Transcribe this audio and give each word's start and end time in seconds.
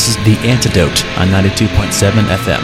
This 0.00 0.16
is 0.16 0.24
The 0.24 0.48
Antidote 0.48 1.04
on 1.18 1.28
92.7 1.28 2.24
FM. 2.24 2.62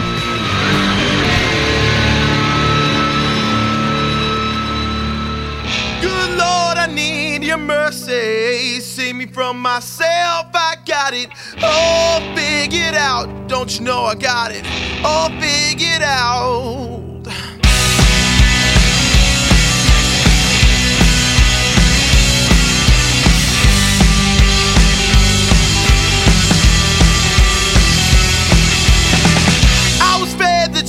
Good 6.00 6.30
Lord, 6.30 6.78
I 6.78 6.86
need 6.90 7.44
your 7.44 7.58
mercy. 7.58 8.80
Save 8.80 9.16
me 9.16 9.26
from 9.26 9.60
myself, 9.60 10.46
I 10.54 10.76
got 10.86 11.12
it 11.12 11.28
all 11.62 12.20
figured 12.34 12.94
out. 12.94 13.48
Don't 13.48 13.78
you 13.78 13.84
know 13.84 14.04
I 14.04 14.14
got 14.14 14.52
it 14.52 14.64
all 15.04 15.28
figured 15.38 16.00
out? 16.00 17.05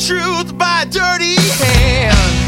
Truth 0.07 0.57
by 0.57 0.85
dirty 0.89 1.35
hand. 1.35 2.46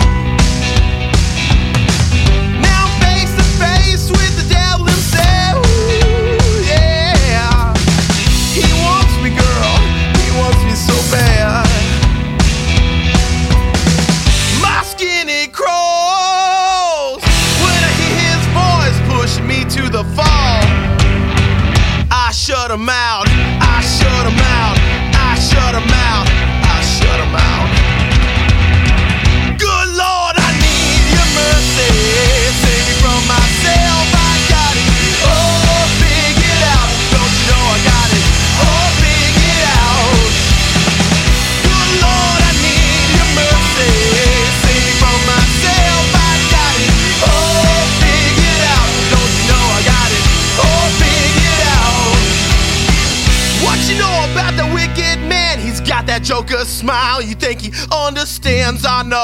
Joker 56.29 56.63
smile. 56.63 57.23
You 57.23 57.33
think 57.33 57.61
he 57.61 57.71
understands? 57.91 58.85
I 58.85 59.01
know. 59.01 59.23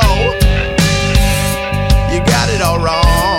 You 2.11 2.19
got 2.25 2.49
it 2.49 2.63
all 2.63 2.79
wrong. 2.79 3.34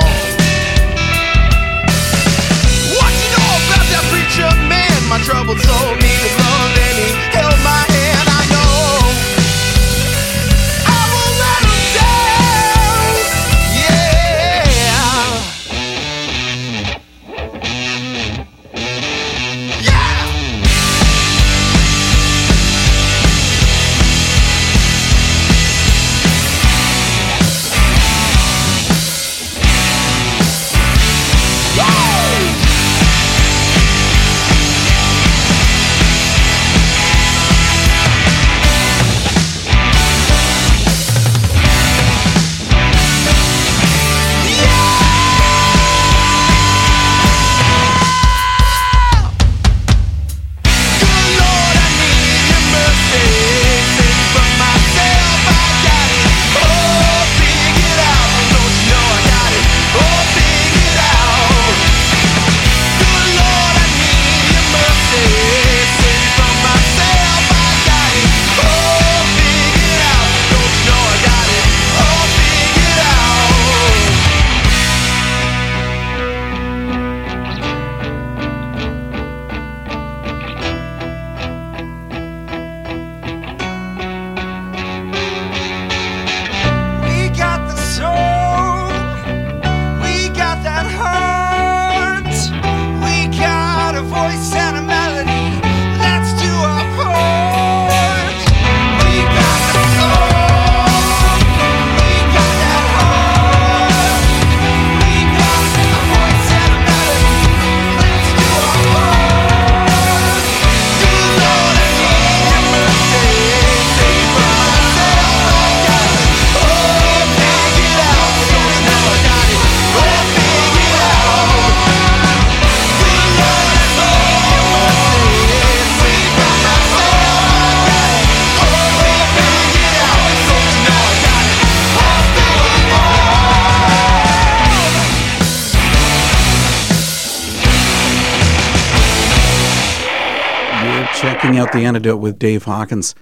Out 141.67 141.73
The 141.73 141.85
Antidote 141.85 142.21
with 142.21 142.39
Dave 142.39 142.65
Hawkins. 142.65 143.15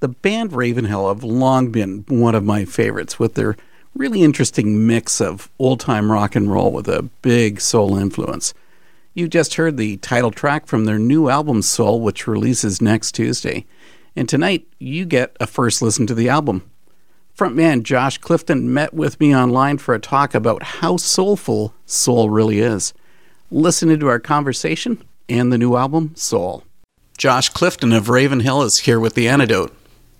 The 0.00 0.08
band 0.08 0.52
Ravenhill 0.52 1.08
have 1.08 1.24
long 1.24 1.72
been 1.72 2.04
one 2.08 2.36
of 2.36 2.44
my 2.44 2.64
favorites 2.64 3.18
with 3.18 3.34
their 3.34 3.56
really 3.94 4.22
interesting 4.22 4.86
mix 4.86 5.20
of 5.20 5.50
old 5.58 5.80
time 5.80 6.12
rock 6.12 6.36
and 6.36 6.50
roll 6.50 6.70
with 6.70 6.88
a 6.88 7.08
big 7.22 7.60
soul 7.60 7.96
influence. 7.96 8.54
You 9.14 9.26
just 9.26 9.54
heard 9.54 9.76
the 9.76 9.96
title 9.96 10.30
track 10.30 10.66
from 10.66 10.84
their 10.84 10.98
new 10.98 11.28
album 11.28 11.60
Soul, 11.60 12.00
which 12.00 12.28
releases 12.28 12.80
next 12.80 13.12
Tuesday. 13.12 13.66
And 14.14 14.28
tonight, 14.28 14.66
you 14.78 15.04
get 15.04 15.36
a 15.40 15.46
first 15.46 15.82
listen 15.82 16.06
to 16.06 16.14
the 16.14 16.28
album. 16.28 16.62
Frontman 17.36 17.82
Josh 17.82 18.18
Clifton 18.18 18.72
met 18.72 18.94
with 18.94 19.18
me 19.18 19.34
online 19.34 19.78
for 19.78 19.94
a 19.94 20.00
talk 20.00 20.34
about 20.34 20.62
how 20.62 20.96
soulful 20.96 21.74
soul 21.84 22.30
really 22.30 22.60
is. 22.60 22.94
Listen 23.50 23.90
into 23.90 24.06
our 24.06 24.20
conversation 24.20 25.02
and 25.28 25.52
the 25.52 25.58
new 25.58 25.74
album, 25.74 26.14
Soul. 26.14 26.64
Josh 27.22 27.50
Clifton 27.50 27.92
of 27.92 28.08
Ravenhill 28.08 28.62
is 28.62 28.78
here 28.78 28.98
with 28.98 29.14
the 29.14 29.28
antidote. 29.28 29.72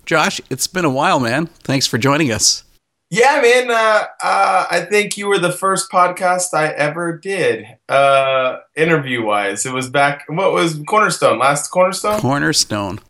Josh, 0.05 0.39
it's 0.49 0.67
been 0.67 0.85
a 0.85 0.89
while, 0.89 1.19
man. 1.19 1.47
Thanks 1.47 1.85
for 1.85 1.97
joining 1.97 2.31
us. 2.31 2.63
Yeah, 3.09 3.41
man. 3.41 3.69
Uh, 3.69 4.05
uh, 4.23 4.67
I 4.71 4.87
think 4.89 5.17
you 5.17 5.27
were 5.27 5.37
the 5.37 5.51
first 5.51 5.91
podcast 5.91 6.53
I 6.53 6.67
ever 6.67 7.17
did, 7.17 7.65
uh, 7.89 8.59
interview 8.77 9.21
wise. 9.21 9.65
It 9.65 9.73
was 9.73 9.89
back. 9.89 10.23
What 10.29 10.53
was 10.53 10.81
Cornerstone? 10.87 11.39
Last 11.39 11.67
Cornerstone. 11.71 12.21
Cornerstone. 12.21 13.01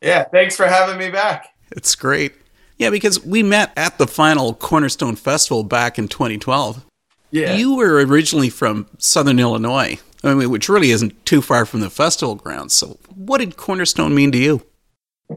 Yeah. 0.00 0.24
Thanks 0.24 0.56
for 0.56 0.64
having 0.64 0.96
me 0.96 1.10
back. 1.10 1.48
It's 1.72 1.94
great. 1.94 2.32
Yeah, 2.78 2.88
because 2.88 3.22
we 3.22 3.42
met 3.42 3.70
at 3.76 3.98
the 3.98 4.06
final 4.06 4.54
Cornerstone 4.54 5.14
Festival 5.14 5.62
back 5.62 5.98
in 5.98 6.08
2012. 6.08 6.86
Yeah. 7.30 7.56
You 7.56 7.76
were 7.76 8.02
originally 8.02 8.48
from 8.48 8.86
Southern 8.96 9.38
Illinois. 9.38 9.98
I 10.24 10.34
mean, 10.34 10.50
which 10.50 10.68
really 10.68 10.90
isn't 10.90 11.24
too 11.26 11.42
far 11.42 11.66
from 11.66 11.80
the 11.80 11.90
festival 11.90 12.34
grounds. 12.36 12.74
So, 12.74 12.98
what 13.14 13.38
did 13.38 13.56
Cornerstone 13.56 14.14
mean 14.14 14.32
to 14.32 14.38
you? 14.38 14.64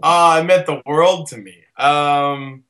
Uh, 0.04 0.40
it 0.42 0.46
meant 0.46 0.66
the 0.66 0.82
world 0.86 1.28
to 1.28 1.38
me. 1.38 1.64
Um, 1.78 2.64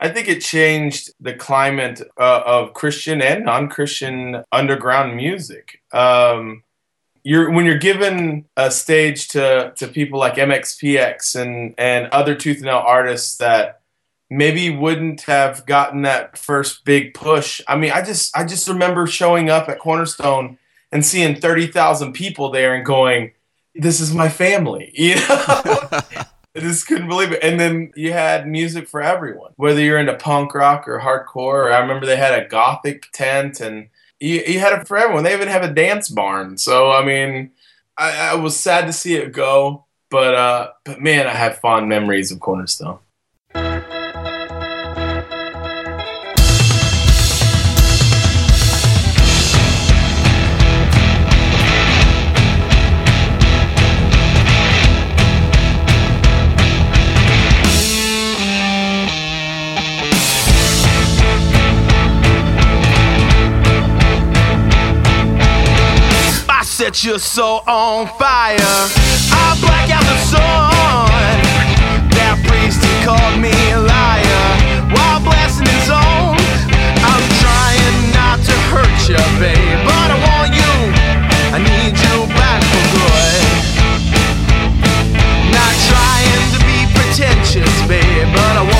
I 0.00 0.08
think 0.10 0.28
it 0.28 0.40
changed 0.40 1.12
the 1.20 1.34
climate 1.34 2.02
uh, 2.18 2.42
of 2.44 2.74
Christian 2.74 3.22
and 3.22 3.44
non-Christian 3.44 4.44
underground 4.52 5.16
music. 5.16 5.80
Um, 5.92 6.62
you're 7.22 7.50
when 7.50 7.64
you're 7.64 7.78
given 7.78 8.44
a 8.56 8.70
stage 8.70 9.28
to 9.28 9.72
to 9.76 9.88
people 9.88 10.18
like 10.18 10.34
MXPX 10.34 11.40
and 11.40 11.74
and 11.78 12.08
other 12.08 12.34
tooth 12.34 12.58
and 12.58 12.66
nail 12.66 12.82
artists 12.84 13.38
that 13.38 13.80
maybe 14.30 14.68
wouldn't 14.70 15.22
have 15.22 15.64
gotten 15.64 16.02
that 16.02 16.36
first 16.36 16.84
big 16.84 17.14
push. 17.14 17.60
I 17.66 17.76
mean, 17.76 17.92
I 17.92 18.02
just 18.02 18.36
I 18.36 18.44
just 18.44 18.68
remember 18.68 19.06
showing 19.06 19.48
up 19.48 19.68
at 19.68 19.78
Cornerstone 19.78 20.58
and 20.94 21.04
seeing 21.04 21.34
thirty 21.34 21.66
thousand 21.66 22.14
people 22.14 22.50
there 22.50 22.74
and 22.74 22.86
going, 22.86 23.32
"This 23.74 24.00
is 24.00 24.14
my 24.14 24.30
family," 24.30 24.92
you 24.94 25.16
know. 25.16 25.90
I 26.56 26.60
just 26.60 26.86
couldn't 26.86 27.08
believe 27.08 27.32
it. 27.32 27.42
And 27.42 27.58
then 27.58 27.92
you 27.96 28.12
had 28.12 28.46
music 28.46 28.88
for 28.88 29.02
everyone, 29.02 29.50
whether 29.56 29.80
you're 29.80 29.98
into 29.98 30.14
punk 30.14 30.54
rock 30.54 30.86
or 30.86 31.00
hardcore. 31.00 31.64
Or 31.66 31.72
I 31.72 31.80
remember 31.80 32.06
they 32.06 32.16
had 32.16 32.40
a 32.40 32.46
gothic 32.46 33.10
tent, 33.12 33.60
and 33.60 33.88
you, 34.20 34.40
you 34.46 34.60
had 34.60 34.72
it 34.72 34.86
for 34.86 34.96
everyone. 34.96 35.24
They 35.24 35.34
even 35.34 35.48
have 35.48 35.64
a 35.64 35.74
dance 35.74 36.08
barn. 36.08 36.56
So 36.56 36.92
I 36.92 37.04
mean, 37.04 37.50
I, 37.98 38.30
I 38.30 38.34
was 38.36 38.56
sad 38.56 38.86
to 38.86 38.92
see 38.92 39.16
it 39.16 39.32
go, 39.32 39.84
but 40.10 40.34
uh, 40.34 40.70
but 40.84 41.00
man, 41.00 41.26
I 41.26 41.34
have 41.34 41.58
fond 41.58 41.88
memories 41.88 42.30
of 42.30 42.38
Cornerstone. 42.38 43.00
Set 66.94 67.10
your 67.10 67.18
soul 67.18 67.60
on 67.66 68.06
fire. 68.18 68.54
I 68.54 69.58
black 69.58 69.90
out 69.90 70.06
the 70.06 70.18
sun. 70.30 71.10
That 72.14 72.38
priest 72.46 72.78
he 72.86 72.94
called 73.02 73.42
me 73.42 73.50
a 73.74 73.82
liar 73.82 74.46
while 74.94 75.18
blasting 75.18 75.66
his 75.66 75.90
own. 75.90 76.38
I'm 77.02 77.24
trying 77.42 77.98
not 78.14 78.38
to 78.46 78.54
hurt 78.70 78.94
you, 79.10 79.18
babe, 79.42 79.80
but 79.82 80.06
I 80.06 80.18
want 80.22 80.54
you. 80.54 80.74
I 81.50 81.58
need 81.58 81.98
you 81.98 82.14
back 82.38 82.62
for 82.62 82.86
good. 82.94 83.42
Not 85.50 85.74
trying 85.90 86.46
to 86.54 86.60
be 86.62 86.78
pretentious, 86.94 87.74
babe, 87.90 88.30
but 88.30 88.54
I 88.54 88.73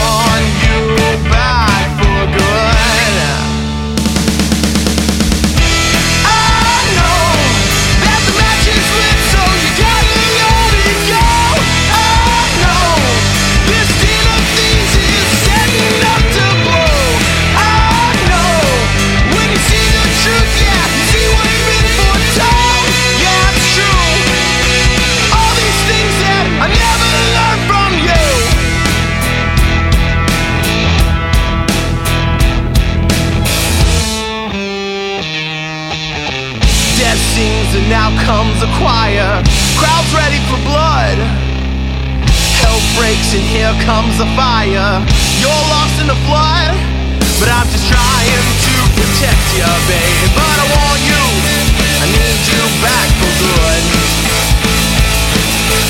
a 38.64 38.70
choir. 38.81 39.44
Crowd's 39.76 40.12
ready 40.16 40.40
for 40.49 40.56
blood. 40.64 41.20
Hell 42.64 42.81
breaks 42.96 43.37
and 43.37 43.44
here 43.44 43.75
comes 43.84 44.16
a 44.25 44.28
fire. 44.32 45.05
You're 45.37 45.64
lost 45.69 46.00
in 46.00 46.08
the 46.08 46.16
flood, 46.25 46.72
but 47.40 47.52
I'm 47.52 47.69
just 47.69 47.84
trying 47.93 48.46
to 48.64 48.75
protect 48.96 49.44
you, 49.52 49.69
babe. 49.84 50.28
But 50.32 50.56
I 50.64 50.66
want 50.81 51.00
you, 51.05 51.25
I 52.00 52.06
need 52.08 52.40
you 52.49 52.62
back 52.81 53.08
for 53.20 53.32
good. 53.37 53.84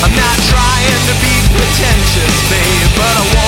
I'm 0.03 0.11
not 0.11 0.37
trying 0.51 0.99
to 1.07 1.13
be 1.23 1.33
pretentious, 1.55 2.35
babe, 2.51 2.89
but 2.99 3.13
I 3.15 3.23
want 3.39 3.44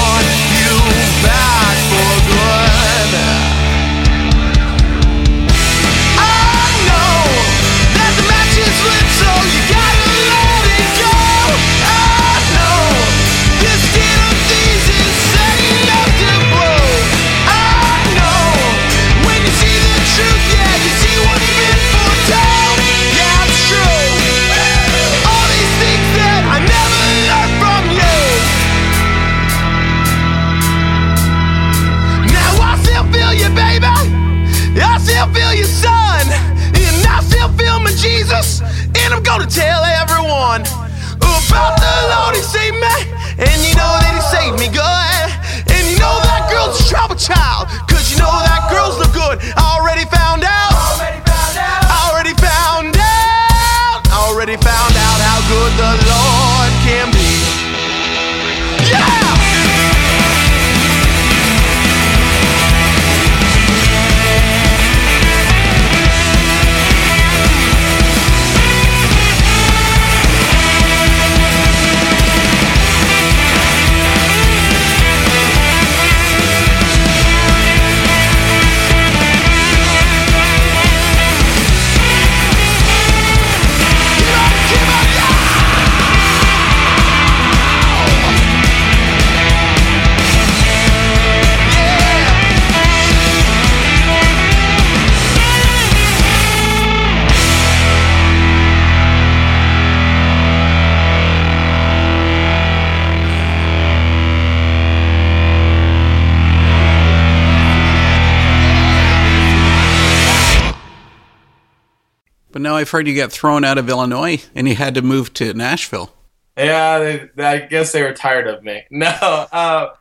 But 112.57 112.63
now 112.63 112.75
I've 112.75 112.89
heard 112.89 113.07
you 113.07 113.15
got 113.15 113.31
thrown 113.31 113.63
out 113.63 113.77
of 113.77 113.87
Illinois 113.87 114.43
and 114.55 114.67
you 114.67 114.73
had 114.73 114.95
to 114.95 115.03
move 115.03 115.31
to 115.35 115.53
Nashville. 115.53 116.11
Yeah, 116.57 116.97
they, 117.35 117.45
I 117.45 117.59
guess 117.59 117.91
they 117.91 118.01
were 118.01 118.13
tired 118.13 118.47
of 118.47 118.63
me. 118.63 118.81
No, 118.89 119.09
uh, 119.11 119.93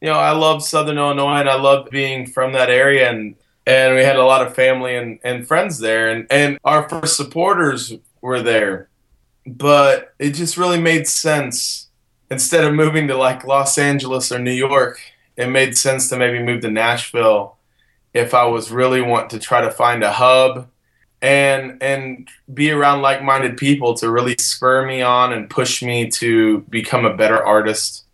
you 0.00 0.08
know, 0.08 0.14
I 0.14 0.30
love 0.30 0.62
Southern 0.62 0.96
Illinois 0.96 1.40
and 1.40 1.50
I 1.50 1.56
love 1.56 1.90
being 1.90 2.26
from 2.26 2.54
that 2.54 2.70
area, 2.70 3.10
and 3.10 3.34
and 3.66 3.94
we 3.94 4.04
had 4.04 4.16
a 4.16 4.24
lot 4.24 4.40
of 4.40 4.54
family 4.54 4.96
and, 4.96 5.18
and 5.22 5.46
friends 5.46 5.80
there, 5.80 6.08
and 6.08 6.26
and 6.30 6.58
our 6.64 6.88
first 6.88 7.14
supporters 7.14 7.92
were 8.22 8.40
there, 8.40 8.88
but 9.46 10.14
it 10.18 10.30
just 10.30 10.56
really 10.56 10.80
made 10.80 11.06
sense 11.06 11.88
instead 12.30 12.64
of 12.64 12.72
moving 12.72 13.06
to 13.08 13.18
like 13.18 13.44
Los 13.44 13.76
Angeles 13.76 14.32
or 14.32 14.38
New 14.38 14.50
York, 14.50 14.98
it 15.36 15.50
made 15.50 15.76
sense 15.76 16.08
to 16.08 16.16
maybe 16.16 16.42
move 16.42 16.62
to 16.62 16.70
Nashville 16.70 17.58
if 18.14 18.32
I 18.32 18.46
was 18.46 18.70
really 18.70 19.02
want 19.02 19.28
to 19.28 19.38
try 19.38 19.60
to 19.60 19.70
find 19.70 20.02
a 20.02 20.12
hub 20.12 20.70
and 21.20 21.82
and 21.82 22.28
be 22.52 22.70
around 22.70 23.02
like-minded 23.02 23.56
people 23.56 23.94
to 23.94 24.10
really 24.10 24.36
spur 24.38 24.86
me 24.86 25.02
on 25.02 25.32
and 25.32 25.50
push 25.50 25.82
me 25.82 26.08
to 26.08 26.60
become 26.68 27.04
a 27.04 27.16
better 27.16 27.42
artist. 27.44 28.04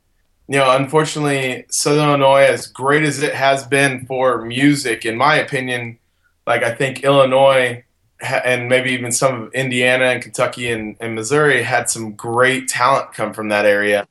You 0.48 0.58
know, 0.58 0.76
unfortunately, 0.76 1.66
Southern 1.70 2.08
Illinois, 2.08 2.44
as 2.44 2.66
great 2.66 3.02
as 3.04 3.22
it 3.22 3.34
has 3.34 3.66
been 3.66 4.06
for 4.06 4.44
music, 4.44 5.04
in 5.04 5.16
my 5.16 5.36
opinion, 5.36 5.98
like 6.46 6.62
I 6.62 6.74
think 6.74 7.02
Illinois 7.02 7.84
and 8.20 8.68
maybe 8.68 8.90
even 8.90 9.12
some 9.12 9.42
of 9.42 9.54
Indiana 9.54 10.06
and 10.06 10.22
Kentucky 10.22 10.70
and, 10.70 10.96
and 11.00 11.14
Missouri 11.14 11.62
had 11.62 11.90
some 11.90 12.12
great 12.12 12.68
talent 12.68 13.12
come 13.12 13.34
from 13.34 13.48
that 13.48 13.66
area. 13.66 14.06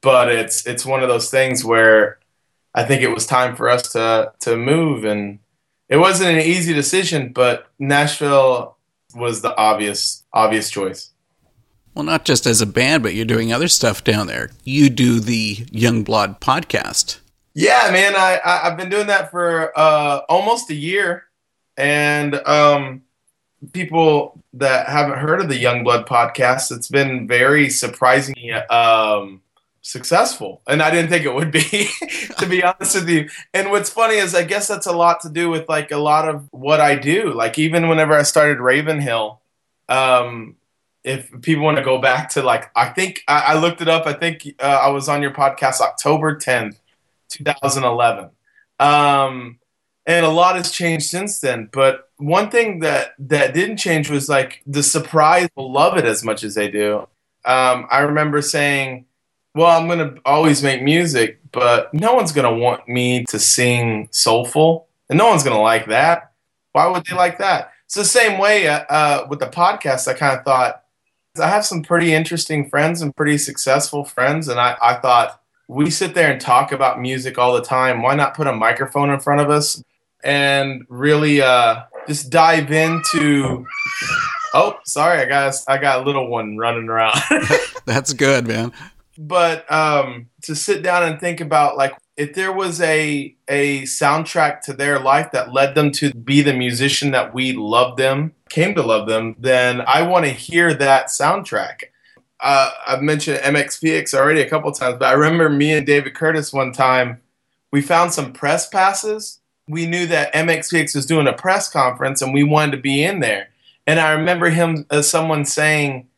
But 0.00 0.30
it's 0.30 0.66
it's 0.66 0.86
one 0.86 1.02
of 1.02 1.08
those 1.08 1.30
things 1.30 1.64
where 1.64 2.18
I 2.74 2.84
think 2.84 3.02
it 3.02 3.10
was 3.10 3.26
time 3.26 3.56
for 3.56 3.68
us 3.68 3.92
to 3.92 4.32
to 4.40 4.56
move 4.56 5.04
and 5.04 5.40
it 5.88 5.98
wasn't 5.98 6.30
an 6.30 6.40
easy 6.40 6.72
decision, 6.72 7.32
but 7.32 7.68
Nashville 7.78 8.76
was 9.14 9.42
the 9.42 9.56
obvious 9.56 10.24
obvious 10.32 10.70
choice. 10.70 11.10
Well, 11.94 12.04
not 12.04 12.24
just 12.26 12.46
as 12.46 12.60
a 12.60 12.66
band, 12.66 13.02
but 13.02 13.14
you're 13.14 13.24
doing 13.24 13.52
other 13.52 13.68
stuff 13.68 14.04
down 14.04 14.26
there. 14.26 14.50
You 14.64 14.90
do 14.90 15.18
the 15.18 15.56
Youngblood 15.56 16.40
podcast. 16.40 17.20
Yeah, 17.54 17.88
man, 17.90 18.14
I, 18.14 18.38
I 18.44 18.68
have 18.68 18.76
been 18.76 18.90
doing 18.90 19.06
that 19.06 19.30
for 19.30 19.72
uh, 19.78 20.20
almost 20.28 20.68
a 20.68 20.74
year, 20.74 21.24
and 21.78 22.34
um, 22.46 23.02
people 23.72 24.42
that 24.52 24.88
haven't 24.88 25.18
heard 25.18 25.40
of 25.40 25.48
the 25.48 25.62
Youngblood 25.62 26.06
podcast, 26.06 26.70
it's 26.70 26.88
been 26.88 27.26
very 27.26 27.70
surprisingly 27.70 28.52
um, 28.52 29.40
successful, 29.86 30.62
and 30.66 30.82
I 30.82 30.90
didn't 30.90 31.10
think 31.10 31.24
it 31.24 31.32
would 31.32 31.52
be, 31.52 31.88
to 32.38 32.46
be 32.46 32.62
honest 32.62 32.96
with 32.96 33.08
you. 33.08 33.28
And 33.54 33.70
what's 33.70 33.88
funny 33.88 34.16
is, 34.16 34.34
I 34.34 34.42
guess 34.42 34.66
that's 34.66 34.86
a 34.86 34.96
lot 34.96 35.20
to 35.20 35.30
do 35.30 35.48
with 35.48 35.68
like 35.68 35.92
a 35.92 35.96
lot 35.96 36.28
of 36.28 36.48
what 36.50 36.80
I 36.80 36.96
do. 36.96 37.32
Like 37.32 37.56
even 37.58 37.88
whenever 37.88 38.12
I 38.12 38.22
started 38.22 38.58
Ravenhill, 38.58 39.40
um, 39.88 40.56
if 41.04 41.30
people 41.40 41.62
want 41.62 41.76
to 41.76 41.84
go 41.84 41.98
back 42.00 42.30
to 42.30 42.42
like, 42.42 42.68
I 42.74 42.88
think 42.88 43.22
I, 43.28 43.54
I 43.54 43.58
looked 43.58 43.80
it 43.80 43.88
up. 43.88 44.06
I 44.06 44.12
think 44.12 44.54
uh, 44.58 44.80
I 44.82 44.88
was 44.88 45.08
on 45.08 45.22
your 45.22 45.30
podcast 45.30 45.80
October 45.80 46.36
tenth, 46.36 46.80
two 47.28 47.44
thousand 47.44 47.84
eleven. 47.84 48.30
Um, 48.80 49.60
and 50.04 50.26
a 50.26 50.30
lot 50.30 50.56
has 50.56 50.72
changed 50.72 51.06
since 51.06 51.38
then. 51.38 51.68
But 51.72 52.10
one 52.16 52.50
thing 52.50 52.80
that 52.80 53.14
that 53.20 53.54
didn't 53.54 53.76
change 53.76 54.10
was 54.10 54.28
like 54.28 54.62
the 54.66 54.82
surprise 54.82 55.48
will 55.54 55.72
love 55.72 55.96
it 55.96 56.04
as 56.04 56.24
much 56.24 56.42
as 56.42 56.56
they 56.56 56.68
do. 56.70 57.08
Um, 57.44 57.86
I 57.88 58.00
remember 58.00 58.42
saying, 58.42 59.06
"Well, 59.56 59.66
I'm 59.66 59.88
gonna 59.88 60.14
always 60.24 60.62
make 60.62 60.82
music, 60.82 61.40
but 61.52 61.92
no 61.92 62.14
one's 62.14 62.32
gonna 62.32 62.54
want 62.54 62.88
me 62.88 63.24
to 63.30 63.38
sing 63.38 64.08
soulful, 64.12 64.86
and 65.08 65.18
no 65.18 65.28
one's 65.28 65.42
gonna 65.42 65.60
like 65.60 65.86
that. 65.86 66.32
Why 66.72 66.86
would 66.86 67.04
they 67.06 67.16
like 67.16 67.38
that?" 67.38 67.72
It's 67.86 67.94
the 67.94 68.04
same 68.04 68.38
way 68.38 68.68
uh, 68.68 68.84
uh, 68.88 69.26
with 69.28 69.40
the 69.40 69.46
podcast. 69.46 70.08
I 70.08 70.14
kind 70.14 70.38
of 70.38 70.44
thought 70.44 70.82
I 71.40 71.48
have 71.48 71.64
some 71.66 71.82
pretty 71.82 72.14
interesting 72.14 72.68
friends 72.68 73.02
and 73.02 73.14
pretty 73.16 73.38
successful 73.38 74.04
friends, 74.04 74.48
and 74.48 74.60
I, 74.60 74.76
I 74.82 74.94
thought 74.94 75.40
we 75.68 75.90
sit 75.90 76.14
there 76.14 76.30
and 76.30 76.40
talk 76.40 76.70
about 76.70 77.00
music 77.00 77.38
all 77.38 77.54
the 77.54 77.62
time. 77.62 78.02
Why 78.02 78.14
not 78.14 78.34
put 78.34 78.46
a 78.46 78.52
microphone 78.52 79.10
in 79.10 79.18
front 79.20 79.40
of 79.40 79.50
us? 79.50 79.82
and 80.26 80.84
really 80.88 81.40
uh, 81.40 81.82
just 82.06 82.30
dive 82.30 82.70
into. 82.72 83.66
Oh, 84.54 84.78
sorry, 84.84 85.20
I 85.20 85.26
got 85.26 85.54
I 85.68 85.78
got 85.78 86.00
a 86.00 86.02
little 86.02 86.28
one 86.28 86.56
running 86.56 86.88
around. 86.88 87.18
That's 87.84 88.12
good, 88.12 88.46
man. 88.46 88.72
But 89.18 89.70
um, 89.72 90.28
to 90.42 90.54
sit 90.54 90.82
down 90.82 91.02
and 91.02 91.20
think 91.20 91.40
about 91.40 91.76
like 91.76 91.96
if 92.16 92.34
there 92.34 92.52
was 92.52 92.80
a 92.80 93.34
a 93.48 93.82
soundtrack 93.82 94.60
to 94.62 94.72
their 94.72 94.98
life 94.98 95.30
that 95.32 95.52
led 95.52 95.74
them 95.74 95.90
to 95.92 96.12
be 96.14 96.42
the 96.42 96.54
musician 96.54 97.10
that 97.12 97.34
we 97.34 97.52
love 97.52 97.96
them, 97.96 98.32
came 98.48 98.74
to 98.74 98.82
love 98.82 99.08
them, 99.08 99.36
then 99.38 99.82
I 99.86 100.02
want 100.02 100.24
to 100.24 100.30
hear 100.30 100.74
that 100.74 101.06
soundtrack. 101.06 101.84
Uh, 102.40 102.70
I've 102.86 103.02
mentioned 103.02 103.38
MXPX 103.38 104.12
already 104.12 104.42
a 104.42 104.48
couple 104.48 104.70
times, 104.72 104.96
but 104.98 105.08
I 105.08 105.12
remember 105.12 105.48
me 105.48 105.72
and 105.72 105.86
David 105.86 106.14
Curtis 106.14 106.52
one 106.52 106.72
time. 106.72 107.20
We 107.72 107.82
found 107.82 108.12
some 108.12 108.32
press 108.32 108.68
passes 108.68 109.40
we 109.68 109.86
knew 109.86 110.06
that 110.06 110.32
MXPX 110.32 110.94
was 110.94 111.06
doing 111.06 111.26
a 111.26 111.32
press 111.32 111.68
conference 111.68 112.22
and 112.22 112.32
we 112.32 112.44
wanted 112.44 112.72
to 112.72 112.82
be 112.82 113.02
in 113.02 113.20
there. 113.20 113.48
And 113.86 114.00
I 114.00 114.12
remember 114.12 114.50
him 114.50 114.86
as 114.90 115.08
someone 115.08 115.44
saying, 115.44 116.08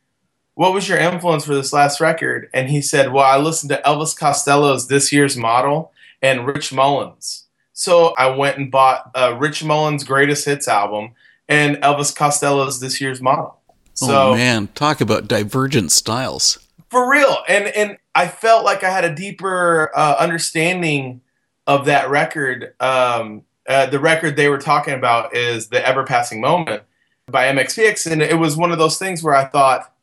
What 0.59 0.73
was 0.73 0.89
your 0.89 0.97
influence 0.97 1.45
for 1.45 1.55
this 1.55 1.71
last 1.71 2.01
record? 2.01 2.49
And 2.53 2.69
he 2.69 2.81
said, 2.81 3.13
Well, 3.13 3.23
I 3.23 3.37
listened 3.37 3.69
to 3.69 3.81
Elvis 3.85 4.13
Costello's 4.13 4.89
This 4.89 5.09
Year's 5.09 5.37
Model 5.37 5.93
and 6.21 6.45
Rich 6.45 6.73
Mullins. 6.73 7.45
So 7.71 8.13
I 8.17 8.35
went 8.35 8.57
and 8.57 8.69
bought 8.69 9.09
uh, 9.15 9.37
Rich 9.39 9.63
Mullins' 9.63 10.03
Greatest 10.03 10.43
Hits 10.43 10.67
album 10.67 11.11
and 11.47 11.77
Elvis 11.77 12.13
Costello's 12.13 12.81
This 12.81 12.99
Year's 12.99 13.21
Model. 13.21 13.57
So, 13.93 14.31
oh 14.31 14.35
man, 14.35 14.67
talk 14.75 14.99
about 14.99 15.29
divergent 15.29 15.93
styles. 15.93 16.59
For 16.89 17.09
real. 17.09 17.37
And 17.47 17.67
and 17.69 17.97
I 18.13 18.27
felt 18.27 18.65
like 18.65 18.83
I 18.83 18.89
had 18.89 19.05
a 19.05 19.15
deeper 19.15 19.91
uh, 19.95 20.17
understanding 20.19 21.21
of 21.67 21.85
that 21.85 22.09
record, 22.09 22.73
um, 22.81 23.43
uh, 23.65 23.85
the 23.85 23.99
record 24.01 24.35
they 24.35 24.49
were 24.49 24.57
talking 24.57 24.93
about 24.93 25.33
is 25.33 25.69
the 25.69 25.87
Ever 25.87 26.03
Passing 26.03 26.41
Moment 26.41 26.83
by 27.27 27.45
MXPX, 27.45 28.11
and 28.11 28.21
it 28.21 28.37
was 28.37 28.57
one 28.57 28.73
of 28.73 28.77
those 28.77 28.99
things 28.99 29.23
where 29.23 29.35
I 29.35 29.45
thought 29.45 29.93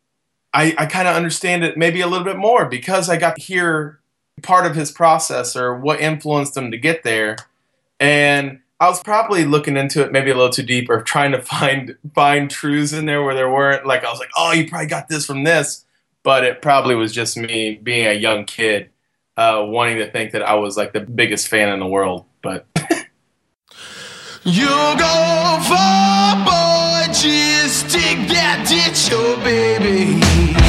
I, 0.52 0.74
I 0.78 0.86
kind 0.86 1.06
of 1.08 1.16
understand 1.16 1.64
it 1.64 1.76
maybe 1.76 2.00
a 2.00 2.06
little 2.06 2.24
bit 2.24 2.38
more 2.38 2.66
because 2.66 3.08
I 3.10 3.16
got 3.16 3.36
to 3.36 3.42
hear 3.42 4.00
part 4.42 4.66
of 4.66 4.74
his 4.74 4.90
process 4.90 5.56
or 5.56 5.76
what 5.76 6.00
influenced 6.00 6.56
him 6.56 6.70
to 6.70 6.78
get 6.78 7.02
there, 7.02 7.36
and 8.00 8.60
I 8.78 8.88
was 8.88 9.02
probably 9.02 9.44
looking 9.44 9.76
into 9.76 10.02
it 10.02 10.12
maybe 10.12 10.30
a 10.30 10.34
little 10.34 10.50
too 10.50 10.62
deep 10.62 10.90
or 10.90 11.02
trying 11.02 11.32
to 11.32 11.42
find 11.42 11.96
find 12.14 12.50
truths 12.50 12.92
in 12.92 13.06
there 13.06 13.22
where 13.22 13.34
there 13.34 13.50
weren't. 13.50 13.86
Like 13.86 14.04
I 14.04 14.10
was 14.10 14.18
like, 14.18 14.30
oh, 14.36 14.52
you 14.52 14.68
probably 14.68 14.88
got 14.88 15.08
this 15.08 15.26
from 15.26 15.44
this, 15.44 15.84
but 16.22 16.44
it 16.44 16.62
probably 16.62 16.94
was 16.94 17.12
just 17.12 17.36
me 17.36 17.80
being 17.82 18.06
a 18.06 18.12
young 18.12 18.44
kid 18.44 18.90
uh, 19.36 19.62
wanting 19.66 19.98
to 19.98 20.10
think 20.10 20.32
that 20.32 20.42
I 20.42 20.54
was 20.54 20.76
like 20.76 20.92
the 20.92 21.00
biggest 21.00 21.48
fan 21.48 21.68
in 21.70 21.80
the 21.80 21.86
world, 21.86 22.24
but. 22.42 22.66
you 24.44 24.66
go 24.66 25.58
just 27.26 27.88
dig 27.88 28.28
that 28.28 28.64
ditch, 28.68 29.10
oh 29.12 29.36
baby. 29.42 30.65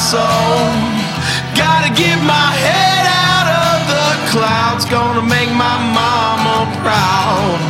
Soul. 0.00 0.64
Gotta 1.52 1.92
get 1.92 2.16
my 2.24 2.48
head 2.64 3.04
out 3.04 3.48
of 3.52 3.76
the 3.92 4.08
clouds. 4.32 4.88
Gonna 4.88 5.20
make 5.20 5.52
my 5.52 5.76
mama 5.92 6.64
proud. 6.80 7.60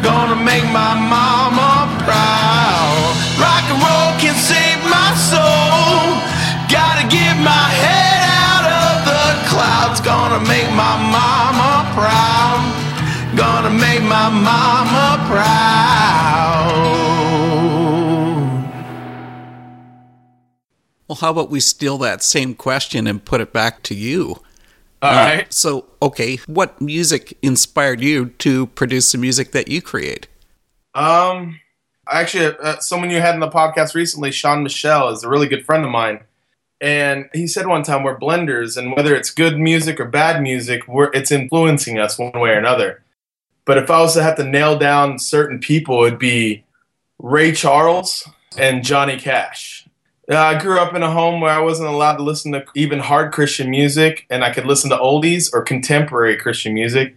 Gonna 0.00 0.38
make 0.40 0.64
my 0.72 0.96
mama 0.96 1.84
proud. 2.08 3.04
Rock 3.36 3.64
and 3.68 3.80
roll 3.84 4.10
can 4.16 4.32
save 4.32 4.80
my 4.88 5.10
soul. 5.32 6.16
Gotta 6.72 7.04
get 7.06 7.36
my 7.52 7.66
head 7.84 8.20
out 8.48 8.64
of 8.80 8.94
the 9.10 9.24
clouds. 9.52 10.00
Gonna 10.00 10.40
make 10.48 10.68
my 10.72 10.96
mama 11.12 11.84
proud. 11.92 12.64
Gonna 13.36 13.70
make 13.70 14.02
my 14.02 14.28
mama 14.32 15.20
proud. 15.28 16.03
Well, 21.14 21.20
how 21.20 21.30
about 21.30 21.48
we 21.48 21.60
steal 21.60 21.96
that 21.98 22.24
same 22.24 22.56
question 22.56 23.06
and 23.06 23.24
put 23.24 23.40
it 23.40 23.52
back 23.52 23.84
to 23.84 23.94
you? 23.94 24.42
All 25.00 25.12
right. 25.12 25.52
So, 25.52 25.86
okay, 26.02 26.38
what 26.48 26.80
music 26.80 27.38
inspired 27.40 28.00
you 28.00 28.30
to 28.38 28.66
produce 28.66 29.12
the 29.12 29.18
music 29.18 29.52
that 29.52 29.68
you 29.68 29.80
create? 29.80 30.26
Um, 30.92 31.60
actually, 32.10 32.56
uh, 32.60 32.80
someone 32.80 33.10
you 33.10 33.20
had 33.20 33.34
in 33.34 33.40
the 33.40 33.48
podcast 33.48 33.94
recently, 33.94 34.32
Sean 34.32 34.64
Michelle, 34.64 35.10
is 35.10 35.22
a 35.22 35.28
really 35.28 35.46
good 35.46 35.64
friend 35.64 35.84
of 35.84 35.92
mine, 35.92 36.18
and 36.80 37.26
he 37.32 37.46
said 37.46 37.68
one 37.68 37.84
time 37.84 38.02
we're 38.02 38.18
blenders, 38.18 38.76
and 38.76 38.96
whether 38.96 39.14
it's 39.14 39.30
good 39.30 39.56
music 39.56 40.00
or 40.00 40.06
bad 40.06 40.42
music, 40.42 40.88
we're 40.88 41.12
it's 41.12 41.30
influencing 41.30 41.96
us 41.96 42.18
one 42.18 42.32
way 42.40 42.50
or 42.50 42.58
another. 42.58 43.04
But 43.66 43.78
if 43.78 43.88
I 43.88 44.00
was 44.00 44.14
to 44.14 44.22
have 44.24 44.36
to 44.38 44.44
nail 44.44 44.76
down 44.76 45.20
certain 45.20 45.60
people, 45.60 46.02
it'd 46.02 46.18
be 46.18 46.64
Ray 47.20 47.52
Charles 47.52 48.28
and 48.58 48.82
Johnny 48.82 49.16
Cash. 49.16 49.86
Uh, 50.30 50.36
I 50.38 50.60
grew 50.60 50.78
up 50.78 50.94
in 50.94 51.02
a 51.02 51.10
home 51.10 51.40
where 51.40 51.52
I 51.52 51.60
wasn't 51.60 51.90
allowed 51.90 52.16
to 52.16 52.22
listen 52.22 52.52
to 52.52 52.64
even 52.74 52.98
hard 52.98 53.32
Christian 53.32 53.68
music, 53.68 54.26
and 54.30 54.42
I 54.42 54.52
could 54.52 54.64
listen 54.64 54.90
to 54.90 54.96
oldies 54.96 55.50
or 55.52 55.62
contemporary 55.62 56.36
Christian 56.36 56.72
music. 56.72 57.14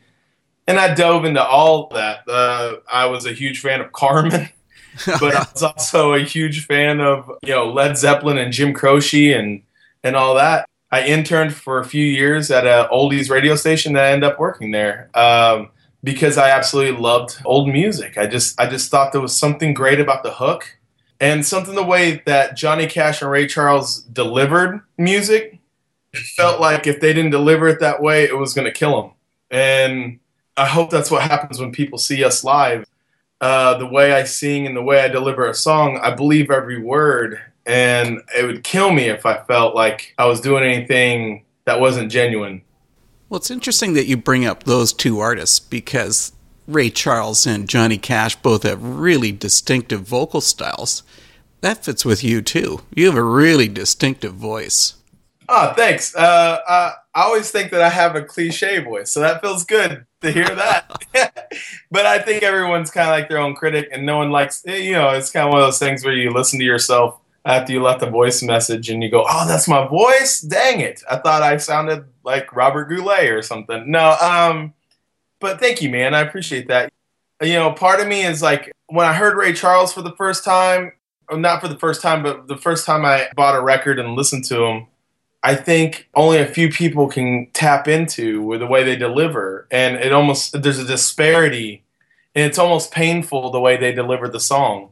And 0.68 0.78
I 0.78 0.94
dove 0.94 1.24
into 1.24 1.44
all 1.44 1.88
that. 1.94 2.28
Uh, 2.28 2.78
I 2.92 3.06
was 3.06 3.26
a 3.26 3.32
huge 3.32 3.62
fan 3.62 3.80
of 3.80 3.94
Carmen, 3.94 4.50
but 5.06 5.36
I 5.36 5.46
was 5.54 5.64
also 5.64 6.14
a 6.14 6.20
huge 6.20 6.66
fan 6.66 7.00
of 7.00 7.32
you 7.44 7.54
know 7.54 7.72
Led 7.72 7.98
Zeppelin 7.98 8.38
and 8.38 8.52
Jim 8.52 8.74
Croce 8.74 9.34
and 9.34 9.62
and 10.04 10.16
all 10.16 10.36
that. 10.36 10.68
I 10.92 11.06
interned 11.06 11.54
for 11.54 11.80
a 11.80 11.86
few 11.86 12.06
years 12.06 12.50
at 12.50 12.66
a 12.66 12.88
oldies 12.92 13.30
radio 13.30 13.56
station 13.56 13.94
that 13.94 14.06
I 14.06 14.12
ended 14.12 14.32
up 14.32 14.40
working 14.40 14.72
there 14.72 15.10
um, 15.14 15.70
because 16.04 16.38
I 16.38 16.50
absolutely 16.50 17.00
loved 17.00 17.42
old 17.46 17.68
music. 17.70 18.18
I 18.18 18.26
just 18.28 18.60
I 18.60 18.68
just 18.68 18.90
thought 18.90 19.12
there 19.12 19.22
was 19.22 19.36
something 19.36 19.74
great 19.74 20.00
about 20.00 20.24
the 20.24 20.34
hook 20.34 20.77
and 21.20 21.46
something 21.46 21.76
the 21.76 21.84
way 21.84 22.22
that 22.26 22.56
Johnny 22.56 22.88
Cash 22.88 23.22
and 23.22 23.32
Ray 23.32 23.48
Charles 23.48 24.02
delivered 24.02 24.82
music. 24.98 25.60
It 26.14 26.20
felt 26.20 26.62
like 26.62 26.88
if 26.88 27.00
they 27.00 27.14
didn't 27.14 27.32
deliver 27.32 27.68
it 27.68 27.80
that 27.80 28.02
way, 28.02 28.24
it 28.24 28.38
was 28.38 28.54
going 28.54 28.66
to 28.66 28.72
kill 28.72 29.02
them. 29.02 29.12
And 29.52 30.20
I 30.56 30.66
hope 30.66 30.90
that's 30.90 31.12
what 31.12 31.22
happens 31.24 31.60
when 31.60 31.72
people 31.72 31.98
see 31.98 32.24
us 32.24 32.44
live. 32.44 32.86
Uh, 33.40 33.78
the 33.78 33.86
way 33.86 34.14
I 34.14 34.24
sing 34.24 34.66
and 34.66 34.76
the 34.76 34.82
way 34.82 35.02
I 35.02 35.08
deliver 35.08 35.48
a 35.48 35.54
song, 35.54 36.00
I 36.02 36.12
believe 36.12 36.50
every 36.50 36.82
word. 36.82 37.40
And 37.66 38.22
it 38.36 38.46
would 38.46 38.64
kill 38.64 38.92
me 38.92 39.10
if 39.10 39.26
I 39.26 39.44
felt 39.44 39.76
like 39.76 40.14
I 40.18 40.26
was 40.26 40.42
doing 40.42 40.64
anything 40.64 41.46
that 41.66 41.80
wasn't 41.80 42.12
genuine. 42.12 42.62
Well, 43.30 43.40
it's 43.40 43.52
interesting 43.52 43.94
that 43.94 44.06
you 44.08 44.18
bring 44.18 44.46
up 44.46 44.64
those 44.64 44.94
two 44.94 45.20
artists 45.20 45.60
because 45.60 46.32
Ray 46.68 46.90
Charles 46.90 47.48
and 47.48 47.70
Johnny 47.70 47.98
Cash 47.98 48.36
both 48.38 48.64
have 48.64 48.84
really 48.84 49.32
distinctive 49.32 50.02
vocal 50.02 50.42
styles. 50.42 51.04
That 51.62 51.84
fits 51.84 52.04
with 52.04 52.24
you 52.24 52.42
too. 52.42 52.82
You 52.94 53.06
have 53.08 53.16
a 53.16 53.24
really 53.24 53.68
distinctive 53.68 54.34
voice. 54.34 54.96
Oh, 55.50 55.74
thanks. 55.74 56.14
Uh, 56.14 56.60
I 56.68 56.94
always 57.16 57.50
think 57.52 57.72
that 57.72 57.82
I 57.82 57.90
have 57.90 58.16
a 58.16 58.22
cliche 58.22 58.80
voice, 58.80 59.12
so 59.12 59.22
that 59.22 59.42
feels 59.42 59.64
good 59.64 60.06
to 60.22 60.32
hear 60.32 60.50
that. 60.50 60.92
but 61.92 62.06
I 62.06 62.20
think 62.20 62.44
everyone's 62.44 62.92
kind 62.92 63.10
of 63.10 63.14
like 63.14 63.30
their 63.30 63.38
own 63.38 63.56
critic, 63.56 63.88
and 63.94 64.06
no 64.06 64.18
one 64.18 64.30
likes, 64.30 64.62
eh, 64.68 64.76
you 64.76 64.92
know, 64.92 65.10
it's 65.12 65.32
kind 65.32 65.48
of 65.48 65.54
one 65.54 65.62
of 65.62 65.68
those 65.68 65.80
things 65.80 66.04
where 66.04 66.14
you 66.14 66.32
listen 66.32 66.60
to 66.60 66.66
yourself 66.66 67.20
after 67.46 67.72
you 67.72 67.82
left 67.82 68.04
a 68.04 68.10
voice 68.10 68.44
message 68.44 68.90
and 68.90 69.02
you 69.02 69.10
go, 69.10 69.26
oh, 69.28 69.48
that's 69.48 69.70
my 69.70 69.88
voice? 69.88 70.42
Dang 70.42 70.82
it. 70.82 71.02
I 71.10 71.18
thought 71.18 71.42
I 71.44 71.56
sounded 71.58 72.04
like 72.26 72.54
Robert 72.54 72.90
Goulet 72.90 73.30
or 73.30 73.42
something. 73.42 73.90
No, 73.90 74.18
um, 74.22 74.74
but 75.40 75.60
thank 75.60 75.82
you, 75.82 75.90
man. 75.90 76.14
I 76.14 76.22
appreciate 76.22 76.68
that. 76.68 76.92
You 77.42 77.54
know, 77.54 77.72
part 77.72 78.00
of 78.00 78.08
me 78.08 78.24
is 78.24 78.42
like, 78.42 78.72
when 78.88 79.06
I 79.06 79.14
heard 79.14 79.38
Ray 79.38 79.54
Charles 79.54 79.94
for 79.94 80.02
the 80.02 80.16
first 80.16 80.44
time, 80.44 80.94
not 81.32 81.62
for 81.62 81.68
the 81.68 81.78
first 81.78 82.02
time, 82.02 82.24
but 82.24 82.48
the 82.48 82.58
first 82.58 82.86
time 82.86 83.06
I 83.06 83.28
bought 83.36 83.56
a 83.56 83.62
record 83.62 84.00
and 84.00 84.16
listened 84.16 84.46
to 84.46 84.64
him, 84.64 84.88
I 85.44 85.56
think 85.56 86.10
only 86.16 86.40
a 86.40 86.48
few 86.48 86.70
people 86.70 87.08
can 87.08 87.48
tap 87.54 87.88
into 87.88 88.42
with 88.42 88.60
the 88.60 88.68
way 88.68 88.84
they 88.84 88.96
deliver. 88.96 89.68
And 89.70 89.98
it 89.98 90.12
almost, 90.12 90.62
there's 90.62 90.80
a 90.80 90.86
disparity. 90.86 91.84
And 92.34 92.46
it's 92.46 92.58
almost 92.58 92.92
painful 92.92 93.52
the 93.52 93.60
way 93.60 93.78
they 93.78 93.92
deliver 93.92 94.28
the 94.28 94.40
song 94.40 94.90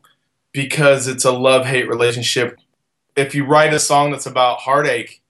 because 0.51 1.07
it's 1.07 1.25
a 1.25 1.31
love 1.31 1.65
hate 1.65 1.87
relationship. 1.87 2.59
If 3.15 3.33
you 3.33 3.45
write 3.45 3.73
a 3.73 3.79
song 3.79 4.11
that's 4.11 4.25
about 4.25 4.59
heartache, 4.59 5.21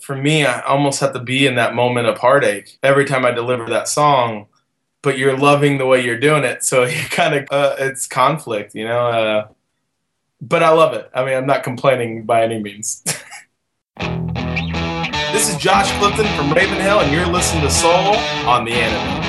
for 0.00 0.16
me, 0.16 0.44
I 0.44 0.60
almost 0.60 1.00
have 1.00 1.12
to 1.12 1.20
be 1.20 1.46
in 1.46 1.54
that 1.54 1.74
moment 1.74 2.08
of 2.08 2.18
heartache 2.18 2.78
every 2.82 3.04
time 3.04 3.24
I 3.24 3.30
deliver 3.30 3.68
that 3.70 3.88
song. 3.88 4.46
But 5.04 5.18
you're 5.18 5.36
loving 5.36 5.78
the 5.78 5.86
way 5.86 6.02
you're 6.04 6.18
doing 6.18 6.42
it, 6.44 6.64
so 6.64 6.84
you 6.86 7.04
kind 7.10 7.34
of 7.34 7.46
uh, 7.50 7.76
it's 7.78 8.06
conflict, 8.06 8.74
you 8.74 8.84
know. 8.88 9.06
Uh, 9.06 9.48
but 10.40 10.62
I 10.62 10.70
love 10.70 10.94
it. 10.94 11.10
I 11.14 11.24
mean, 11.24 11.36
I'm 11.36 11.46
not 11.46 11.62
complaining 11.62 12.24
by 12.24 12.42
any 12.42 12.60
means. 12.60 13.02
this 14.02 15.48
is 15.48 15.56
Josh 15.58 15.90
Clifton 15.98 16.26
from 16.36 16.52
Ravenhill, 16.52 17.00
and 17.00 17.12
you're 17.12 17.26
listening 17.26 17.62
to 17.62 17.70
Soul 17.70 18.16
on 18.46 18.64
the 18.64 18.72
Antidote. 18.72 19.23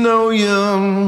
Know 0.00 0.30
you. 0.30 0.99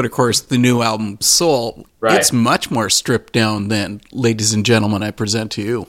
But 0.00 0.06
of 0.06 0.12
course, 0.12 0.40
the 0.40 0.56
new 0.56 0.80
album, 0.80 1.18
Soul, 1.20 1.86
Right. 2.00 2.14
it's 2.18 2.32
much 2.32 2.70
more 2.70 2.88
stripped 2.88 3.34
down 3.34 3.68
than 3.68 4.00
Ladies 4.12 4.54
and 4.54 4.64
Gentlemen, 4.64 5.02
I 5.02 5.10
present 5.10 5.52
to 5.52 5.62
you. 5.62 5.88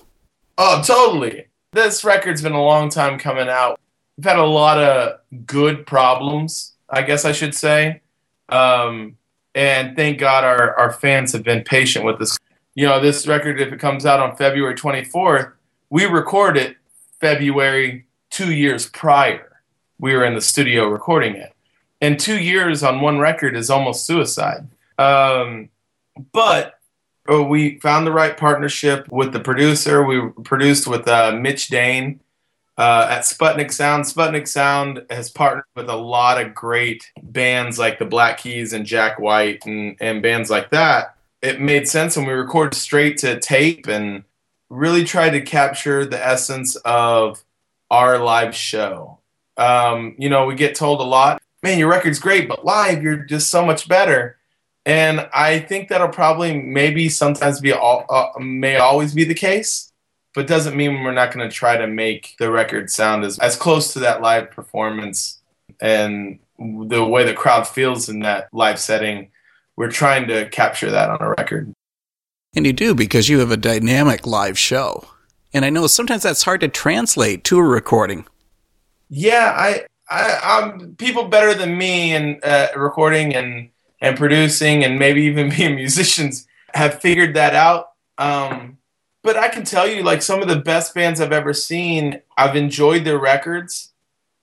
Oh, 0.57 0.83
totally. 0.85 1.45
This 1.71 2.03
record's 2.03 2.41
been 2.41 2.51
a 2.51 2.61
long 2.61 2.89
time 2.89 3.17
coming 3.17 3.47
out. 3.47 3.79
We've 4.17 4.25
had 4.25 4.37
a 4.37 4.43
lot 4.43 4.77
of 4.79 5.19
good 5.45 5.85
problems, 5.87 6.73
I 6.89 7.03
guess 7.03 7.23
I 7.23 7.31
should 7.31 7.55
say. 7.55 8.01
Um, 8.49 9.15
and 9.55 9.95
thank 9.95 10.19
God 10.19 10.43
our, 10.43 10.77
our 10.77 10.91
fans 10.91 11.31
have 11.31 11.43
been 11.43 11.63
patient 11.63 12.03
with 12.03 12.19
us. 12.21 12.37
You 12.75 12.87
know, 12.87 12.99
this 12.99 13.25
record, 13.27 13.61
if 13.61 13.71
it 13.71 13.79
comes 13.79 14.05
out 14.05 14.19
on 14.19 14.35
February 14.35 14.75
24th, 14.75 15.53
we 15.89 16.03
record 16.03 16.57
it 16.57 16.75
February 17.21 18.07
two 18.29 18.51
years 18.51 18.89
prior. 18.89 19.61
We 19.99 20.13
were 20.13 20.25
in 20.25 20.35
the 20.35 20.41
studio 20.41 20.89
recording 20.89 21.37
it. 21.37 21.50
And 22.01 22.19
two 22.19 22.39
years 22.39 22.83
on 22.83 23.01
one 23.01 23.19
record 23.19 23.55
is 23.55 23.69
almost 23.69 24.05
suicide. 24.05 24.67
Um, 24.97 25.69
but 26.33 26.79
oh, 27.27 27.43
we 27.43 27.79
found 27.79 28.05
the 28.05 28.11
right 28.11 28.35
partnership 28.35 29.07
with 29.11 29.33
the 29.33 29.39
producer. 29.39 30.03
We 30.03 30.29
produced 30.43 30.87
with 30.87 31.07
uh, 31.07 31.31
Mitch 31.33 31.67
Dane 31.67 32.19
uh, 32.77 33.07
at 33.09 33.21
Sputnik 33.21 33.71
Sound. 33.71 34.05
Sputnik 34.05 34.47
Sound 34.47 35.05
has 35.09 35.29
partnered 35.29 35.65
with 35.75 35.89
a 35.89 35.95
lot 35.95 36.41
of 36.41 36.55
great 36.55 37.11
bands 37.21 37.77
like 37.77 37.99
the 37.99 38.05
Black 38.05 38.39
Keys 38.39 38.73
and 38.73 38.85
Jack 38.85 39.19
White 39.19 39.65
and, 39.65 39.95
and 40.01 40.23
bands 40.23 40.49
like 40.49 40.71
that. 40.71 41.15
It 41.41 41.61
made 41.61 41.87
sense 41.87 42.17
when 42.17 42.25
we 42.25 42.33
recorded 42.33 42.75
straight 42.75 43.17
to 43.19 43.39
tape 43.39 43.87
and 43.87 44.23
really 44.69 45.03
tried 45.03 45.31
to 45.31 45.41
capture 45.41 46.05
the 46.05 46.23
essence 46.25 46.75
of 46.77 47.43
our 47.89 48.17
live 48.17 48.55
show. 48.55 49.19
Um, 49.57 50.15
you 50.17 50.29
know, 50.29 50.45
we 50.45 50.55
get 50.55 50.75
told 50.75 51.01
a 51.01 51.03
lot, 51.03 51.41
man, 51.63 51.79
your 51.79 51.89
record's 51.89 52.19
great, 52.19 52.47
but 52.47 52.65
live, 52.65 53.03
you're 53.03 53.17
just 53.17 53.49
so 53.49 53.65
much 53.65 53.87
better 53.87 54.37
and 54.85 55.29
I 55.33 55.59
think 55.59 55.89
that'll 55.89 56.09
probably 56.09 56.59
maybe 56.59 57.07
sometimes 57.09 57.59
be 57.59 57.71
all 57.71 58.05
uh, 58.09 58.39
may 58.39 58.77
always 58.77 59.13
be 59.13 59.23
the 59.23 59.35
case, 59.35 59.91
but 60.33 60.47
doesn't 60.47 60.75
mean 60.75 61.03
we're 61.03 61.11
not 61.11 61.31
going 61.31 61.47
to 61.47 61.53
try 61.53 61.77
to 61.77 61.87
make 61.87 62.35
the 62.39 62.51
record 62.51 62.89
sound 62.89 63.23
as 63.23 63.37
as 63.39 63.55
close 63.55 63.93
to 63.93 63.99
that 63.99 64.21
live 64.21 64.49
performance 64.49 65.39
and 65.79 66.39
the 66.57 67.03
way 67.03 67.23
the 67.23 67.33
crowd 67.33 67.67
feels 67.67 68.09
in 68.09 68.21
that 68.21 68.49
live 68.53 68.79
setting. 68.79 69.29
We're 69.75 69.91
trying 69.91 70.27
to 70.27 70.49
capture 70.49 70.91
that 70.91 71.09
on 71.09 71.21
a 71.21 71.29
record. 71.29 71.73
And 72.55 72.65
you 72.65 72.73
do 72.73 72.93
because 72.93 73.29
you 73.29 73.39
have 73.39 73.51
a 73.51 73.57
dynamic 73.57 74.27
live 74.27 74.57
show. 74.57 75.07
And 75.53 75.63
I 75.63 75.69
know 75.69 75.87
sometimes 75.87 76.23
that's 76.23 76.43
hard 76.43 76.61
to 76.61 76.67
translate 76.67 77.43
to 77.45 77.57
a 77.57 77.63
recording. 77.63 78.25
Yeah, 79.09 79.53
I, 79.55 79.85
I 80.11 80.39
I'm 80.43 80.95
people 80.95 81.25
better 81.25 81.53
than 81.53 81.77
me 81.77 82.13
in 82.13 82.39
uh, 82.43 82.67
recording 82.75 83.33
and 83.35 83.69
and 84.01 84.17
producing 84.17 84.83
and 84.83 84.99
maybe 84.99 85.23
even 85.23 85.49
being 85.57 85.75
musicians 85.75 86.47
have 86.73 87.01
figured 87.01 87.35
that 87.35 87.55
out. 87.55 87.91
Um, 88.17 88.77
but 89.23 89.37
I 89.37 89.49
can 89.49 89.63
tell 89.63 89.87
you, 89.87 90.03
like 90.03 90.21
some 90.21 90.41
of 90.41 90.47
the 90.47 90.57
best 90.57 90.93
bands 90.93 91.21
I've 91.21 91.31
ever 91.31 91.53
seen, 91.53 92.21
I've 92.37 92.55
enjoyed 92.55 93.05
their 93.05 93.19
records, 93.19 93.93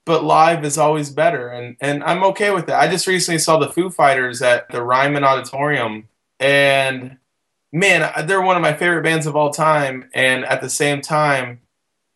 but 0.05 0.23
live 0.23 0.65
is 0.65 0.77
always 0.77 1.09
better, 1.09 1.49
and 1.49 1.77
and 1.79 2.03
I'm 2.03 2.23
okay 2.25 2.51
with 2.51 2.65
that. 2.67 2.79
I 2.79 2.89
just 2.89 3.07
recently 3.07 3.39
saw 3.39 3.59
the 3.59 3.69
Foo 3.69 3.89
Fighters 3.89 4.41
at 4.41 4.69
the 4.69 4.81
Ryman 4.81 5.23
Auditorium, 5.23 6.07
and 6.39 7.17
man, 7.71 8.11
they're 8.25 8.41
one 8.41 8.55
of 8.55 8.61
my 8.61 8.73
favorite 8.73 9.03
bands 9.03 9.27
of 9.27 9.35
all 9.35 9.51
time. 9.51 10.09
And 10.13 10.45
at 10.45 10.61
the 10.61 10.69
same 10.69 11.01
time, 11.01 11.61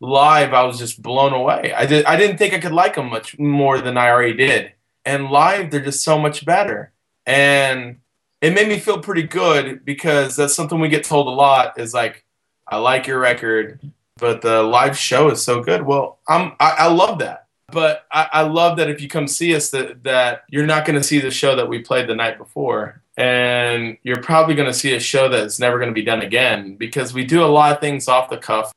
live, 0.04 0.54
I 0.54 0.64
was 0.64 0.78
just 0.78 1.02
blown 1.02 1.34
away. 1.34 1.74
I 1.76 1.86
did 1.86 2.06
I 2.06 2.18
didn't 2.18 2.38
think 2.38 2.54
I 2.54 2.60
could 2.60 2.74
like 2.74 2.96
them 2.96 3.10
much 3.10 3.40
more 3.40 3.80
than 3.80 3.98
I 3.98 4.10
already 4.10 4.34
did, 4.34 4.74
and 5.06 5.32
live, 5.32 5.72
they're 5.72 5.82
just 5.82 6.04
so 6.04 6.20
much 6.20 6.46
better. 6.46 6.92
And 7.26 8.00
it 8.42 8.54
made 8.54 8.68
me 8.68 8.80
feel 8.80 9.00
pretty 9.00 9.24
good 9.24 9.86
because 9.86 10.36
that's 10.36 10.54
something 10.54 10.80
we 10.80 10.90
get 10.90 11.06
told 11.06 11.28
a 11.28 11.32
lot 11.32 11.80
is 11.80 11.94
like 11.94 12.26
i 12.68 12.76
like 12.76 13.08
your 13.08 13.18
record 13.18 13.80
but 14.18 14.42
the 14.42 14.62
live 14.62 14.98
show 14.98 15.32
is 15.32 15.42
so 15.42 15.64
good. 15.64 15.82
Well 15.84 16.20
i'm 16.28 16.52
i, 16.60 16.72
I 16.72 16.88
love 16.88 17.20
that. 17.20 17.48
But 17.72 18.06
I, 18.12 18.28
I 18.34 18.42
love 18.42 18.78
that 18.78 18.90
if 18.90 19.02
you 19.02 19.08
come 19.08 19.28
see 19.28 19.56
us 19.56 19.72
that 19.72 20.04
that 20.04 20.44
you're 20.50 20.66
not 20.66 20.86
going 20.86 21.00
to 21.00 21.04
see 21.04 21.20
the 21.20 21.32
show 21.32 21.56
that 21.56 21.70
we 21.70 21.80
played 21.80 22.08
the 22.08 22.16
night 22.16 22.38
before. 22.38 23.02
And 23.16 23.98
you're 24.04 24.22
probably 24.22 24.56
going 24.56 24.68
to 24.68 24.74
see 24.74 24.96
a 24.96 25.00
show 25.00 25.30
that's 25.30 25.60
never 25.60 25.78
going 25.78 25.90
to 25.90 25.94
be 25.94 26.04
done 26.04 26.22
again 26.22 26.76
because 26.76 27.14
we 27.14 27.24
do 27.24 27.44
a 27.44 27.46
lot 27.46 27.72
of 27.72 27.80
things 27.80 28.08
off 28.08 28.30
the 28.30 28.38
cuff 28.38 28.74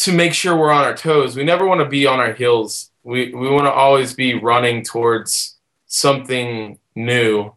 to 0.00 0.12
make 0.12 0.34
sure 0.34 0.56
we're 0.56 0.70
on 0.70 0.84
our 0.84 0.96
toes 0.96 1.36
we 1.36 1.44
never 1.44 1.66
want 1.66 1.80
to 1.80 1.88
be 1.88 2.06
on 2.06 2.20
our 2.20 2.32
heels 2.32 2.90
we 3.02 3.32
we 3.34 3.48
want 3.48 3.64
to 3.64 3.72
always 3.72 4.14
be 4.14 4.34
running 4.34 4.82
towards 4.82 5.56
something 5.86 6.78
new 6.94 7.52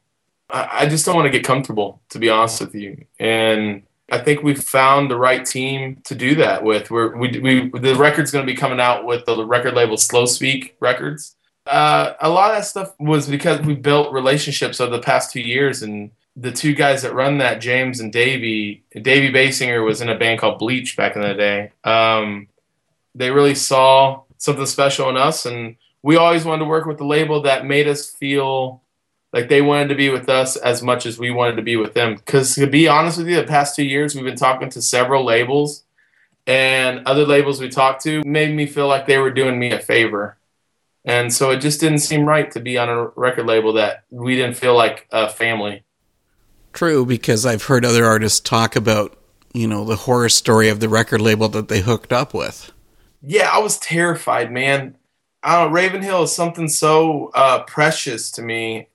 I 0.53 0.69
I 0.84 0.86
just 0.88 1.06
don't 1.06 1.15
want 1.15 1.25
to 1.25 1.32
get 1.32 1.43
comfortable, 1.43 2.01
to 2.10 2.19
be 2.19 2.29
honest 2.29 2.62
with 2.62 2.75
you. 2.75 3.06
And 3.19 3.84
I 4.12 4.19
think 4.19 4.43
we've 4.43 4.62
found 4.62 5.10
the 5.10 5.17
right 5.17 5.45
team 5.45 6.01
to 6.06 6.15
do 6.15 6.36
that 6.36 6.63
with. 6.63 6.91
We're, 6.91 7.15
we, 7.17 7.39
we, 7.39 7.79
the 7.79 7.95
record's 7.95 8.32
going 8.32 8.45
to 8.45 8.51
be 8.51 8.56
coming 8.56 8.79
out 8.79 9.06
with 9.06 9.25
the 9.25 9.45
record 9.45 9.73
label 9.73 9.95
Slospeak 9.95 10.73
Records. 10.79 11.36
Uh, 11.65 12.13
a 12.19 12.29
lot 12.29 12.51
of 12.51 12.58
that 12.58 12.65
stuff 12.65 12.93
was 12.99 13.27
because 13.27 13.62
we 13.62 13.73
built 13.73 14.13
relationships 14.13 14.82
over 14.82 14.95
the 14.95 15.01
past 15.01 15.32
two 15.32 15.41
years, 15.41 15.82
and 15.82 16.12
the 16.36 16.52
two 16.52 16.74
guys 16.74 17.04
that 17.04 17.13
run 17.13 17.38
that, 17.38 17.62
James 17.62 18.00
and 18.00 18.12
Davey, 18.12 18.84
Davey 18.93 19.32
Baysinger 19.32 19.86
was 19.86 20.02
in 20.02 20.10
a 20.10 20.17
band 20.17 20.39
called 20.39 20.60
Bleach 20.60 20.98
back 20.98 21.15
in 21.15 21.22
the 21.22 21.34
day. 21.34 21.72
Um, 21.84 22.48
they 23.13 23.30
really 23.30 23.56
saw 23.56 24.24
something 24.38 24.65
special 24.65 25.10
in 25.10 25.17
us, 25.17 25.46
and 25.46 25.76
we 26.02 26.15
always 26.15 26.43
wanted 26.43 26.60
to 26.60 26.69
work 26.69 26.86
with 26.86 26.98
the 26.98 27.06
label 27.06 27.41
that 27.43 27.65
made 27.65 27.88
us 27.88 28.10
feel 28.10 28.82
like 29.32 29.50
they 29.50 29.62
wanted 29.62 29.89
to 29.89 29.96
be 29.96 30.10
with 30.10 30.30
us 30.30 30.56
as 30.56 30.84
much 30.84 31.06
as 31.06 31.17
we 31.17 31.32
wanted 31.32 31.56
to 31.56 31.62
be 31.62 31.76
with 31.76 31.93
them. 31.93 32.15
Because 32.15 32.56
to 32.56 32.67
be 32.67 32.88
honest 32.88 33.17
with 33.17 33.28
you, 33.28 33.36
the 33.36 33.43
past 33.43 33.76
two 33.76 33.86
years 33.86 34.15
we've 34.15 34.24
been 34.24 34.36
talking 34.36 34.69
to 34.69 34.82
several 34.82 35.24
labels, 35.24 35.84
and 36.46 37.06
other 37.08 37.26
labels 37.26 37.62
we 37.62 37.69
talked 37.69 38.04
to 38.04 38.24
made 38.26 38.54
me 38.54 38.65
feel 38.65 38.88
like 38.88 39.06
they 39.06 39.17
were 39.17 39.32
doing 39.32 39.60
me 39.60 39.72
a 39.72 39.80
favor. 39.80 40.38
And 41.06 41.34
so 41.34 41.52
it 41.52 41.60
just 41.60 41.80
didn't 41.80 42.00
seem 42.00 42.26
right 42.26 42.50
to 42.52 42.60
be 42.60 42.78
on 42.78 42.89
a 42.89 43.08
record 43.15 43.46
label 43.46 43.74
that 43.74 44.04
we 44.10 44.36
didn't 44.36 44.58
feel 44.58 44.76
like 44.76 45.08
a 45.12 45.30
family. 45.30 45.84
True, 46.73 47.05
because 47.05 47.45
I've 47.45 47.63
heard 47.63 47.86
other 47.86 48.05
artists 48.05 48.39
talk 48.39 48.75
about, 48.75 49.15
you 49.53 49.67
know, 49.67 49.86
the 49.86 49.95
horror 49.95 50.29
story 50.29 50.69
of 50.69 50.79
the 50.79 50.89
record 50.89 51.21
label 51.21 51.47
that 51.49 51.67
they 51.67 51.81
hooked 51.81 52.12
up 52.12 52.33
with. 52.33 52.71
Yeah, 53.21 53.49
I 53.51 53.59
was 53.59 53.77
terrified, 53.77 54.51
man. 54.51 54.97
I 55.43 55.62
don't, 55.62 55.71
Ravenhill 55.71 56.23
is 56.23 56.36
something 56.36 56.67
so 56.67 57.31
uh, 57.36 57.63
precious 57.63 58.31
to 58.31 58.41
me. 58.41 58.88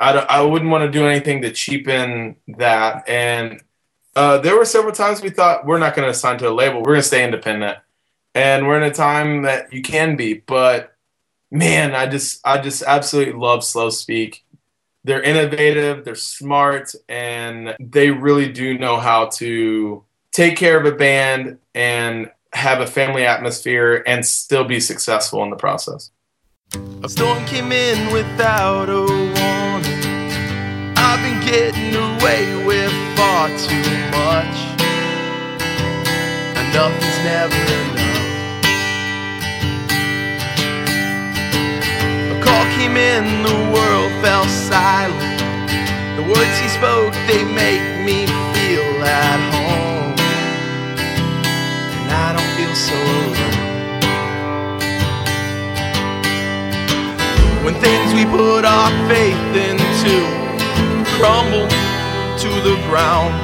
I, 0.00 0.12
I 0.12 0.40
wouldn't 0.42 0.70
want 0.70 0.84
to 0.84 0.98
do 0.98 1.06
anything 1.06 1.42
to 1.42 1.52
cheapen 1.52 2.36
that. 2.58 3.08
And 3.08 3.62
uh, 4.14 4.38
there 4.38 4.56
were 4.56 4.64
several 4.64 4.92
times 4.92 5.22
we 5.22 5.30
thought 5.30 5.66
we're 5.66 5.78
not 5.78 5.94
going 5.94 6.08
to 6.08 6.14
sign 6.14 6.38
to 6.38 6.48
a 6.48 6.50
label. 6.50 6.78
We're 6.78 6.92
going 6.92 6.98
to 6.98 7.02
stay 7.02 7.24
independent. 7.24 7.78
And 8.34 8.66
we're 8.66 8.76
in 8.76 8.90
a 8.90 8.94
time 8.94 9.42
that 9.42 9.72
you 9.72 9.82
can 9.82 10.16
be. 10.16 10.34
But 10.34 10.94
man, 11.50 11.94
I 11.94 12.06
just 12.06 12.40
I 12.44 12.58
just 12.58 12.82
absolutely 12.82 13.34
love 13.34 13.60
Slospeak. 13.60 14.42
They're 15.06 15.22
innovative, 15.22 16.04
they're 16.04 16.16
smart, 16.16 16.92
and 17.08 17.76
they 17.78 18.10
really 18.10 18.50
do 18.50 18.76
know 18.76 18.96
how 18.96 19.26
to 19.34 20.02
take 20.32 20.56
care 20.56 20.76
of 20.80 20.84
a 20.84 20.96
band 20.96 21.58
and 21.76 22.28
have 22.52 22.80
a 22.80 22.88
family 22.88 23.24
atmosphere 23.24 24.02
and 24.04 24.26
still 24.26 24.64
be 24.64 24.80
successful 24.80 25.44
in 25.44 25.50
the 25.50 25.56
process. 25.56 26.10
A 27.04 27.08
storm 27.08 27.44
came 27.44 27.70
in 27.70 28.12
without 28.12 28.88
a 28.88 29.02
warning. 29.02 30.96
I've 30.98 31.22
been 31.22 31.40
getting 31.46 31.94
away 31.94 32.66
with 32.66 32.90
far 33.16 33.46
too 33.46 33.88
much. 34.10 34.58
Enough 36.66 36.98
is 36.98 37.18
never 37.22 37.54
enough. 37.54 37.95
Call 42.56 42.64
came 42.78 42.96
in, 42.96 43.42
the 43.42 43.58
world 43.70 44.10
fell 44.24 44.46
silent. 44.48 45.20
The 46.16 46.22
words 46.22 46.56
he 46.58 46.68
spoke, 46.68 47.12
they 47.28 47.44
make 47.44 47.84
me 48.00 48.24
feel 48.54 49.04
at 49.04 49.40
home. 49.52 50.16
And 52.00 52.10
I 52.24 52.32
don't 52.32 52.52
feel 52.56 52.74
so 52.88 52.96
alone. 53.26 53.60
When 57.62 57.74
things 57.74 58.14
we 58.14 58.24
put 58.24 58.64
our 58.64 58.90
faith 59.06 59.52
into 59.68 60.16
crumble 61.18 61.68
to 62.40 62.50
the 62.64 62.76
ground. 62.88 63.34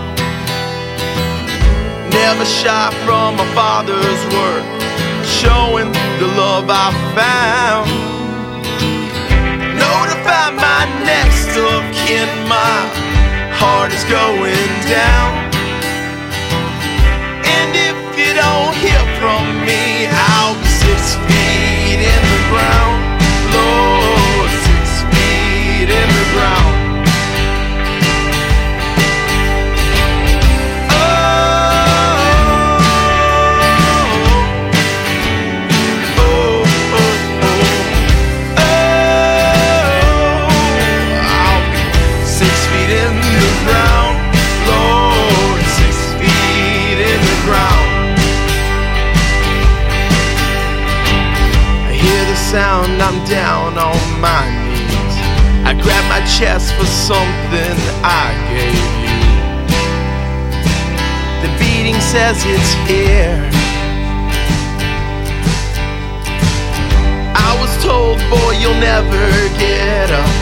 Never 2.10 2.46
shy 2.46 2.90
from 3.04 3.36
my 3.36 3.46
father's 3.54 4.22
work, 4.32 4.64
showing 5.26 5.92
the 6.18 6.28
love 6.40 6.70
I 6.70 6.88
found. 7.14 8.11
Notify 9.92 10.50
my 10.56 10.82
next 11.04 11.52
of 11.52 11.82
kin, 11.92 12.28
my 12.48 12.80
heart 13.60 13.92
is 13.92 14.04
going 14.04 14.72
down. 14.88 15.30
And 17.44 17.70
if 17.76 17.98
you 18.16 18.32
don't 18.32 18.74
hear 18.84 19.02
from 19.20 19.42
me, 19.68 20.08
I'll 20.08 20.56
be 20.56 20.70
six 20.80 21.00
feet 21.28 22.00
in 22.00 22.22
the 22.32 22.42
ground. 22.48 23.00
Lord, 23.52 24.50
six 24.64 25.04
feet 25.12 25.88
in 26.00 26.08
the 26.18 26.26
ground. 26.32 26.61
down 53.32 53.78
on 53.78 53.96
my 54.20 54.44
knees. 54.68 55.16
I 55.64 55.72
grabbed 55.72 56.08
my 56.12 56.20
chest 56.36 56.74
for 56.76 56.84
something 56.84 57.76
I 58.04 58.28
gave 58.52 58.84
you. 59.00 59.16
The 61.40 61.50
beating 61.56 61.98
says 62.12 62.36
it's 62.44 62.72
here. 62.84 63.40
I 67.32 67.50
was 67.56 67.72
told, 67.82 68.20
boy, 68.28 68.52
you'll 68.60 68.82
never 68.84 69.24
get 69.56 70.12
up. 70.12 70.32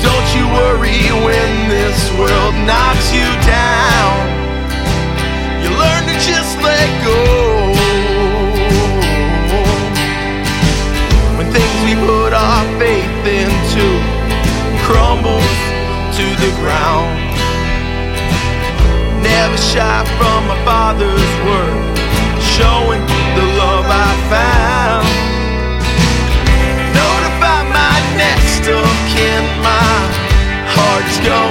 Don't 0.00 0.28
you 0.32 0.44
worry 0.56 1.04
when 1.20 1.68
this 1.68 2.00
world 2.16 2.54
knocks 2.64 3.12
you 3.12 3.28
down. 3.44 4.16
You 5.60 5.68
learn 5.68 6.02
to 6.08 6.16
just 6.24 6.56
let 6.64 6.88
go. 7.04 7.65
Faith 13.26 13.46
into 13.46 13.86
crumbles 14.86 15.56
to 16.16 16.26
the 16.42 16.50
ground. 16.60 17.10
Never 19.22 19.56
shy 19.56 20.04
from 20.18 20.46
my 20.46 20.58
father's 20.64 21.32
word, 21.46 21.96
showing 22.54 23.02
the 23.36 23.46
love 23.60 23.86
I 23.88 24.12
found. 24.32 25.06
Notify 27.00 27.60
my 27.80 27.96
next 28.16 28.64
of 28.68 28.94
kin, 29.12 29.44
my 29.62 29.98
heart's 30.74 31.18
going 31.18 31.26
down. 31.26 31.45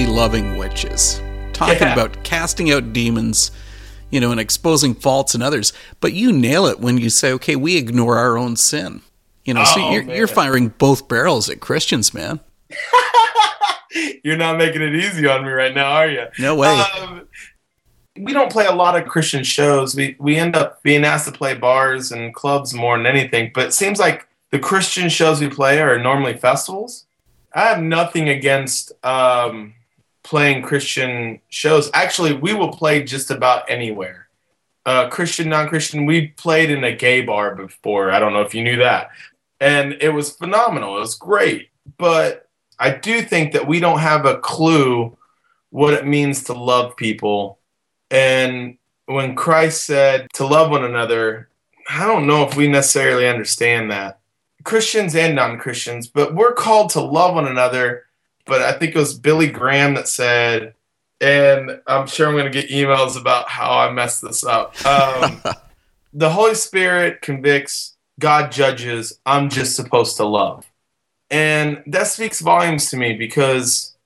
Really 0.00 0.12
loving 0.12 0.56
Witches. 0.56 1.20
Talking 1.52 1.78
Yeah. 1.80 1.92
about 1.92 2.22
casting 2.24 2.70
out 2.72 2.92
demons, 2.92 3.50
you 4.10 4.20
know, 4.20 4.30
and 4.30 4.40
exposing 4.40 4.94
faults 4.94 5.34
in 5.34 5.42
others. 5.42 5.72
But 6.00 6.12
you 6.12 6.32
nail 6.32 6.66
it 6.66 6.80
when 6.80 6.98
you 6.98 7.10
say, 7.10 7.32
okay, 7.32 7.56
we 7.56 7.76
ignore 7.76 8.16
our 8.18 8.38
own 8.38 8.56
sin. 8.56 9.02
You 9.44 9.54
know, 9.54 9.64
so 9.64 9.80
Oh, 9.82 9.92
you're, 9.92 10.04
man. 10.04 10.16
you're 10.16 10.26
firing 10.26 10.68
both 10.68 11.08
barrels 11.08 11.48
at 11.50 11.60
Christians, 11.60 12.14
man. 12.14 12.40
You're 14.22 14.36
not 14.36 14.56
making 14.58 14.82
it 14.82 14.94
easy 14.94 15.26
on 15.26 15.42
me 15.44 15.50
right 15.50 15.74
now, 15.74 15.90
are 15.90 16.08
you? 16.08 16.26
No 16.38 16.54
way. 16.54 16.80
Um, 17.00 17.26
we 18.20 18.32
don't 18.32 18.52
play 18.52 18.66
a 18.66 18.72
lot 18.72 18.94
of 18.96 19.08
Christian 19.08 19.42
shows. 19.42 19.96
We 19.96 20.14
we 20.20 20.36
end 20.36 20.54
up 20.54 20.80
being 20.84 21.04
asked 21.04 21.26
to 21.26 21.32
play 21.32 21.54
bars 21.54 22.12
and 22.12 22.32
clubs 22.32 22.72
more 22.72 22.96
than 22.96 23.06
anything. 23.06 23.50
But 23.52 23.66
it 23.66 23.72
seems 23.72 23.98
like 23.98 24.28
the 24.52 24.60
Christian 24.60 25.08
shows 25.08 25.40
we 25.40 25.48
play 25.48 25.80
are 25.80 25.98
normally 25.98 26.36
festivals. 26.36 27.06
I 27.52 27.62
have 27.62 27.80
nothing 27.82 28.28
against 28.28 28.92
um, 29.04 29.74
playing 30.30 30.62
Christian 30.62 31.40
shows. 31.48 31.90
Actually, 31.92 32.34
we 32.34 32.54
will 32.54 32.70
play 32.70 33.02
just 33.02 33.32
about 33.32 33.68
anywhere. 33.68 34.28
Uh, 34.86 35.08
Christian, 35.08 35.48
non-Christian. 35.48 36.06
We 36.06 36.28
played 36.28 36.70
in 36.70 36.84
a 36.84 36.94
gay 36.94 37.20
bar 37.22 37.56
before. 37.56 38.12
I 38.12 38.20
don't 38.20 38.32
know 38.32 38.42
if 38.42 38.54
you 38.54 38.62
knew 38.62 38.76
that, 38.76 39.10
and 39.58 39.96
it 40.00 40.10
was 40.10 40.30
phenomenal. 40.30 40.96
It 40.96 41.00
was 41.00 41.16
great. 41.16 41.70
But 41.98 42.48
I 42.78 42.92
do 42.92 43.22
think 43.22 43.52
that 43.54 43.66
we 43.66 43.80
don't 43.80 43.98
have 43.98 44.24
a 44.24 44.38
clue 44.38 45.16
what 45.70 45.94
it 45.94 46.06
means 46.06 46.44
to 46.44 46.52
love 46.52 46.96
people. 46.96 47.58
And 48.12 48.78
when 49.06 49.34
Christ 49.34 49.84
said 49.84 50.28
to 50.34 50.46
love 50.46 50.70
one 50.70 50.84
another, 50.84 51.48
I 51.88 52.06
don't 52.06 52.28
know 52.28 52.44
if 52.44 52.56
we 52.56 52.68
necessarily 52.68 53.28
understand 53.28 53.90
that. 53.90 54.20
Christians 54.62 55.16
and 55.16 55.34
non 55.34 55.58
Christians, 55.58 56.06
but 56.06 56.36
we're 56.36 56.54
called 56.54 56.90
to 56.90 57.00
love 57.00 57.34
one 57.34 57.48
another. 57.48 58.04
But 58.50 58.62
I 58.62 58.72
think 58.72 58.94
it 58.94 58.98
was 58.98 59.16
Billy 59.16 59.48
Graham 59.48 59.94
that 59.94 60.08
said, 60.08 60.74
and 61.20 61.80
I'm 61.86 62.08
sure 62.08 62.26
I'm 62.26 62.34
going 62.34 62.50
to 62.50 62.60
get 62.60 62.68
emails 62.68 63.18
about 63.18 63.48
how 63.48 63.78
I 63.78 63.92
messed 63.92 64.22
this 64.22 64.44
up. 64.44 64.74
Um, 64.84 65.40
the 66.12 66.30
Holy 66.30 66.56
Spirit 66.56 67.22
convicts, 67.22 67.96
God 68.18 68.50
judges, 68.50 69.20
I'm 69.24 69.50
just 69.50 69.76
supposed 69.76 70.16
to 70.16 70.26
love. 70.26 70.66
And 71.30 71.84
that 71.86 72.08
speaks 72.08 72.40
volumes 72.40 72.90
to 72.90 72.96
me 72.96 73.14
because 73.14 73.96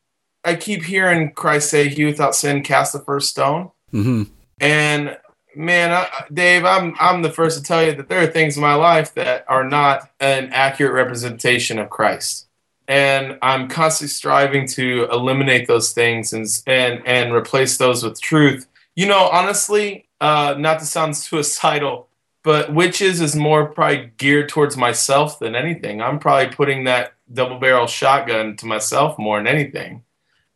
I 0.45 0.57
keep 0.57 0.83
hearing 0.83 1.33
Christ 1.33 1.71
say, 1.71 1.89
He 1.89 2.05
without 2.05 2.35
sin 2.35 2.63
cast 2.63 2.93
the 2.93 2.99
first 2.99 3.31
stone. 3.31 3.71
hmm 3.91 4.25
And 4.61 5.17
man, 5.57 5.91
I, 5.91 6.07
Dave, 6.33 6.67
I'm 6.67 6.95
I'm 7.01 7.23
the 7.23 7.33
first 7.33 7.57
to 7.57 7.65
tell 7.65 7.83
you 7.83 7.95
that 7.95 8.09
there 8.09 8.23
are 8.23 8.27
things 8.27 8.57
in 8.57 8.63
my 8.63 8.75
life 8.75 9.15
that 9.15 9.47
are 9.49 9.65
not 9.65 10.11
an 10.21 10.51
accurate 10.53 10.93
representation 10.93 11.79
of 11.79 11.89
Christ, 11.89 12.47
and 12.89 13.39
I'm 13.43 13.69
constantly 13.69 14.09
striving 14.09 14.67
to 14.69 15.09
eliminate 15.11 15.67
those 15.67 15.93
things 15.93 16.33
and 16.33 16.47
and 16.67 17.07
and 17.07 17.33
replace 17.33 17.79
those 17.79 18.03
with 18.05 18.21
truth. 18.21 18.67
You 18.95 19.07
know, 19.07 19.29
honestly, 19.33 20.09
uh, 20.21 20.55
not 20.59 20.79
to 20.81 20.87
sound 20.87 21.17
suicidal, 21.17 22.09
but 22.43 22.73
witches 22.73 23.21
is 23.21 23.35
more 23.35 23.67
probably 23.67 24.13
geared 24.17 24.49
towards 24.49 24.77
myself 24.77 25.39
than 25.39 25.55
anything. 25.55 26.03
I'm 26.03 26.19
probably 26.19 26.55
putting 26.55 26.85
that 26.85 27.15
double 27.33 27.59
barrel 27.59 27.87
shotgun 27.87 28.57
to 28.57 28.67
myself 28.67 29.19
more 29.19 29.39
than 29.39 29.47
anything, 29.47 30.03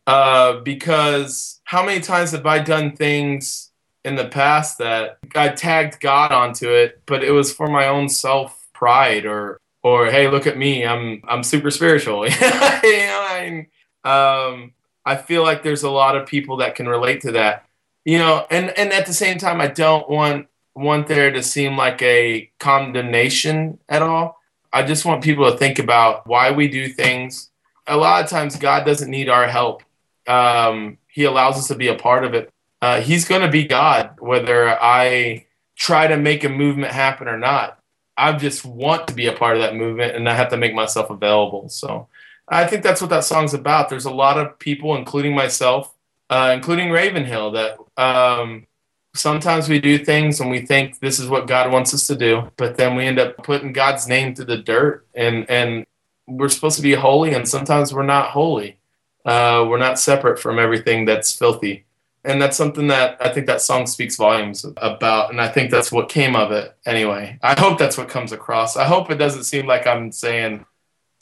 uh, 0.07 0.61
because 0.61 1.61
how 1.65 1.85
many 1.85 2.01
times 2.01 2.33
have 2.33 2.47
I 2.47 2.59
done 2.61 2.97
things? 2.97 3.69
in 4.05 4.17
the 4.17 4.27
past 4.27 4.79
that 4.79 5.19
I 5.35 5.49
tagged 5.51 6.01
God 6.01 6.33
onto 6.33 6.71
it, 6.71 7.03
but 7.05 7.23
it 7.23 7.31
was 7.31 7.53
for 7.53 7.69
my 7.69 7.89
own 7.89 8.09
self 8.09 8.67
pride 8.73 9.27
or 9.27 9.61
or 9.83 10.07
hey, 10.07 10.29
look 10.29 10.47
at 10.47 10.59
me, 10.59 10.85
I'm 10.85 11.23
I'm 11.27 11.43
super 11.43 11.71
spiritual. 11.71 12.25
um, 14.05 14.73
I 15.05 15.17
feel 15.17 15.43
like 15.43 15.63
there's 15.63 15.83
a 15.83 15.91
lot 15.91 16.17
of 16.17 16.27
people 16.27 16.59
that 16.59 16.75
can 16.75 16.89
relate 16.89 17.23
to 17.23 17.33
that. 17.33 17.67
You 18.05 18.19
know, 18.19 18.47
and 18.51 18.71
and 18.79 18.93
at 18.93 19.07
the 19.07 19.15
same 19.15 19.39
time, 19.39 19.61
I 19.61 19.69
don't 19.69 20.09
want 20.09 20.49
want 20.75 21.07
there 21.09 21.31
to 21.31 21.43
seem 21.43 21.77
like 21.77 22.01
a 22.03 22.51
condemnation 22.59 23.79
at 23.89 24.03
all. 24.03 24.41
I 24.73 24.83
just 24.83 25.05
want 25.05 25.25
people 25.25 25.51
to 25.51 25.57
think 25.57 25.79
about 25.79 26.27
why 26.27 26.51
we 26.51 26.69
do 26.69 26.89
things. 26.89 27.51
A 27.87 27.97
lot 27.97 28.23
of 28.23 28.31
times, 28.31 28.57
God 28.57 28.85
doesn't 28.85 29.11
need 29.11 29.29
our 29.29 29.49
help. 29.49 29.83
Um, 30.27 30.99
he 31.09 31.25
allows 31.25 31.57
us 31.57 31.69
to 31.69 31.75
be 31.75 31.89
a 31.89 31.95
part 31.95 32.25
of 32.25 32.35
it 32.35 32.53
uh, 32.81 33.01
he's 33.01 33.25
going 33.27 33.41
to 33.41 33.49
be 33.49 33.65
God, 33.65 34.17
whether 34.21 34.69
I 34.69 35.47
try 35.77 36.07
to 36.07 36.17
make 36.17 36.45
a 36.45 36.49
movement 36.49 36.93
happen 36.93 37.29
or 37.29 37.39
not. 37.39 37.78
I 38.19 38.33
just 38.33 38.65
want 38.65 39.07
to 39.09 39.15
be 39.15 39.27
a 39.27 39.33
part 39.33 39.57
of 39.57 39.63
that 39.63 39.77
movement 39.77 40.17
and 40.17 40.29
I 40.29 40.35
have 40.35 40.51
to 40.51 40.57
make 40.57 40.75
myself 40.75 41.09
available. 41.09 41.69
So 41.69 42.09
I 42.49 42.67
think 42.67 42.83
that's 42.83 43.01
what 43.01 43.11
that 43.11 43.25
song's 43.25 43.55
about. 43.55 43.89
There's 43.89 44.07
a 44.07 44.11
lot 44.11 44.39
of 44.39 44.59
people, 44.59 44.97
including 44.97 45.35
myself, 45.35 45.95
uh, 46.29 46.53
including 46.55 46.91
Ravenhill, 46.91 47.53
that 47.53 47.79
um, 47.97 48.67
sometimes 49.15 49.69
we 49.69 49.81
do 49.81 50.05
things 50.05 50.41
and 50.41 50.51
we 50.51 50.67
think 50.67 50.99
this 50.99 51.19
is 51.19 51.29
what 51.29 51.47
God 51.47 51.71
wants 51.71 51.95
us 51.95 52.07
to 52.09 52.17
do, 52.17 52.51
but 52.57 52.77
then 52.77 52.97
we 52.97 53.05
end 53.05 53.19
up 53.19 53.37
putting 53.39 53.73
God's 53.73 54.09
name 54.09 54.35
to 54.35 54.45
the 54.45 54.59
dirt 54.59 55.07
and, 55.15 55.49
and 55.49 55.87
we're 56.27 56.49
supposed 56.49 56.77
to 56.77 56.83
be 56.83 56.95
holy 56.95 57.35
and 57.35 57.49
sometimes 57.49 57.95
we're 57.95 58.03
not 58.03 58.31
holy. 58.31 58.79
Uh, 59.25 59.67
we're 59.69 59.79
not 59.79 59.99
separate 59.99 60.39
from 60.39 60.59
everything 60.59 61.05
that's 61.05 61.35
filthy 61.35 61.85
and 62.29 62.43
that's 62.43 62.59
something 62.59 62.89
that 62.89 63.17
I 63.21 63.31
think 63.31 63.47
that 63.47 63.63
song 63.63 63.87
speaks 63.87 64.17
volumes 64.17 64.65
about, 64.77 65.31
and 65.31 65.41
I 65.41 65.49
think 65.49 65.71
that's 65.71 65.91
what 65.91 66.11
came 66.11 66.37
of 66.37 66.53
it 66.53 66.77
anyway. 66.85 67.39
I 67.43 67.59
hope 67.59 67.79
that's 67.79 67.97
what 67.97 68.11
comes 68.11 68.33
across. 68.33 68.77
I 68.77 68.85
hope 68.85 69.11
it 69.11 69.17
doesn't 69.17 69.45
seem 69.45 69.67
like 69.67 69.87
I'm 69.87 70.13
saying 70.13 70.67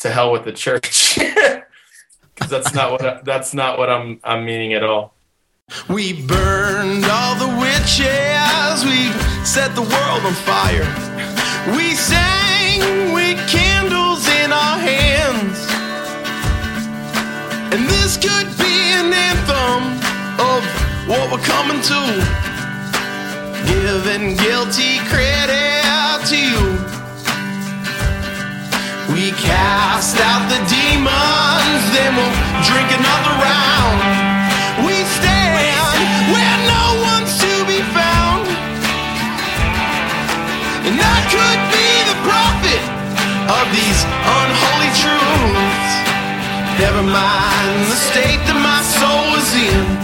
to 0.00 0.10
hell 0.10 0.32
with 0.32 0.44
the 0.44 0.52
church, 0.52 1.16
because 2.34 2.50
that's 2.50 2.74
not 2.74 2.90
what 2.90 3.06
I, 3.06 3.20
that's 3.22 3.54
not 3.54 3.78
what 3.78 3.88
I'm 3.88 4.20
I'm 4.24 4.44
meaning 4.44 4.72
at 4.72 4.82
all. 4.82 5.14
We 5.88 6.26
burned 6.26 7.04
all 7.04 7.36
the 7.36 7.56
witches. 7.60 8.84
We 8.84 9.12
set 9.44 9.76
the 9.76 9.82
world 9.82 10.22
on 10.26 10.34
fire. 10.42 10.86
We 11.76 11.94
sang 11.94 13.12
with 13.14 13.38
candles 13.48 14.26
in 14.42 14.50
our 14.52 14.78
hands. 14.78 15.58
And 17.72 17.88
this 17.88 18.16
could 18.16 18.48
be 18.58 18.74
an 18.94 19.12
anthem 19.12 19.82
of 20.40 20.85
what 21.06 21.30
we're 21.30 21.46
coming 21.46 21.80
to. 21.82 22.00
Giving 23.66 24.36
guilty 24.36 24.98
credit 25.06 25.76
to 26.26 26.36
you. 26.36 26.62
We 29.14 29.30
cast 29.38 30.18
out 30.18 30.50
the 30.50 30.58
demons, 30.66 31.82
then 31.94 32.10
we'll 32.18 32.36
drink 32.66 32.90
another 32.90 33.34
round. 33.38 33.98
We 34.82 34.96
stand 35.06 35.54
where 36.34 36.58
no 36.66 36.84
one's 37.14 37.32
to 37.38 37.52
be 37.70 37.78
found. 37.94 38.42
And 40.86 40.98
I 40.98 41.18
could 41.30 41.60
be 41.70 41.88
the 42.10 42.18
prophet 42.26 42.82
of 43.46 43.64
these 43.70 44.00
unholy 44.38 44.90
truths. 44.98 45.92
Never 46.82 47.02
mind 47.06 47.78
the 47.86 47.98
state 48.10 48.42
that 48.50 48.58
my 48.58 48.82
soul 48.82 49.38
is 49.38 49.54
in. 49.54 49.95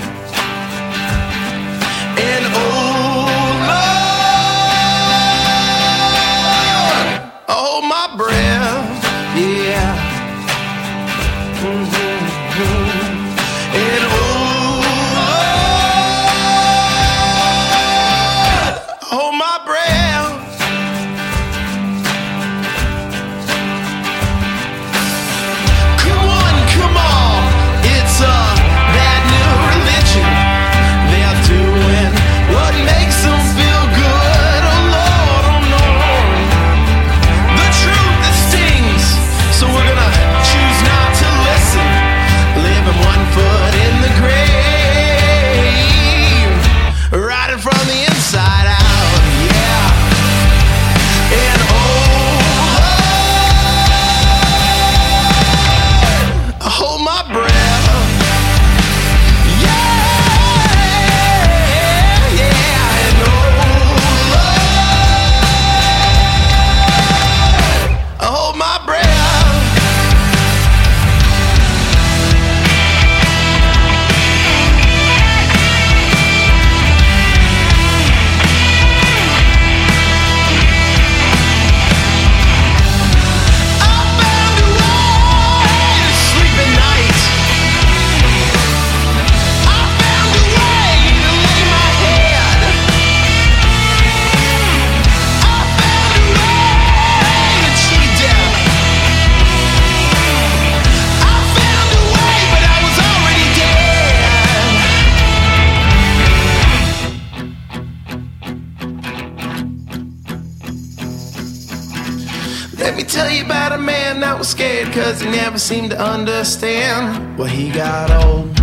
Understand. 116.22 117.36
Well, 117.36 117.48
he 117.48 117.68
got 117.72 118.08
old. 118.24 118.56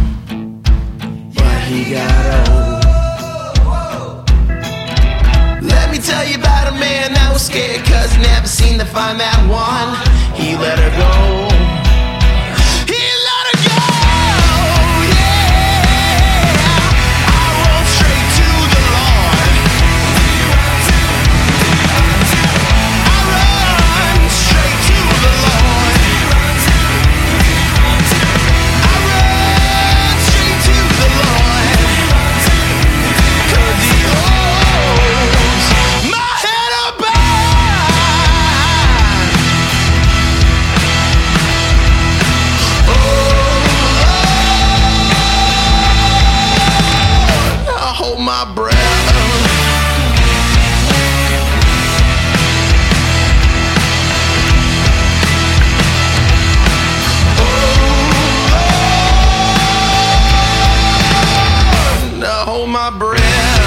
Well, 1.36 1.60
he 1.68 1.92
got 1.92 2.26
old. 2.48 2.84
Let 5.62 5.92
me 5.92 5.98
tell 5.98 6.26
you 6.26 6.38
about 6.38 6.74
a 6.74 6.80
man 6.80 7.14
that 7.16 7.30
was 7.34 7.46
scared 7.46 7.86
cause 7.86 8.18
never 8.20 8.48
seen 8.48 8.80
to 8.80 8.86
find 8.86 9.20
that 9.20 9.40
one. 9.50 9.90
He 10.40 10.56
let 10.56 10.80
her 10.80 10.92
go. 10.98 11.39
Hold 62.46 62.70
my 62.70 62.90
breath. 62.90 63.59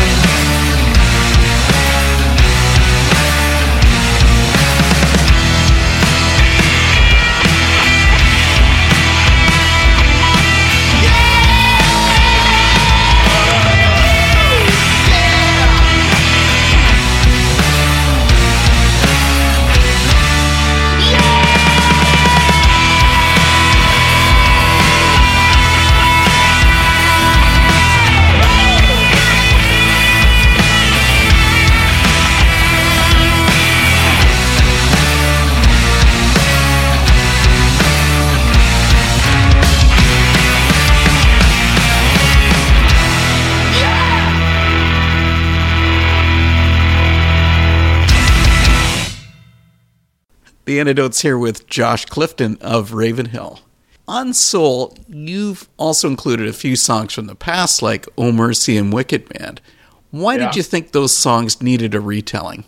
The 50.73 50.81
antidotes 50.81 51.21
here 51.21 51.37
with 51.37 51.67
Josh 51.67 52.07
Clifton 52.07 52.57
of 52.63 52.95
Ravenhill. 52.95 53.61
On 54.09 54.33
Soul, 54.33 54.97
you've 55.07 55.69
also 55.77 56.09
included 56.09 56.49
a 56.49 56.55
few 56.55 56.77
songs 56.77 57.13
from 57.13 57.27
the 57.27 57.35
past, 57.35 57.83
like 57.83 58.09
Oh 58.17 58.33
Mercy 58.33 58.79
and 58.79 58.91
Wicked 58.91 59.39
Man. 59.39 59.59
Why 60.13 60.37
Yeah. 60.37 60.47
did 60.47 60.57
you 60.57 60.63
think 60.63 60.93
those 60.93 61.15
songs 61.15 61.61
needed 61.61 61.95
a 61.95 62.01
retelling? 62.01 62.65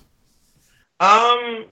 Um, 1.01 1.65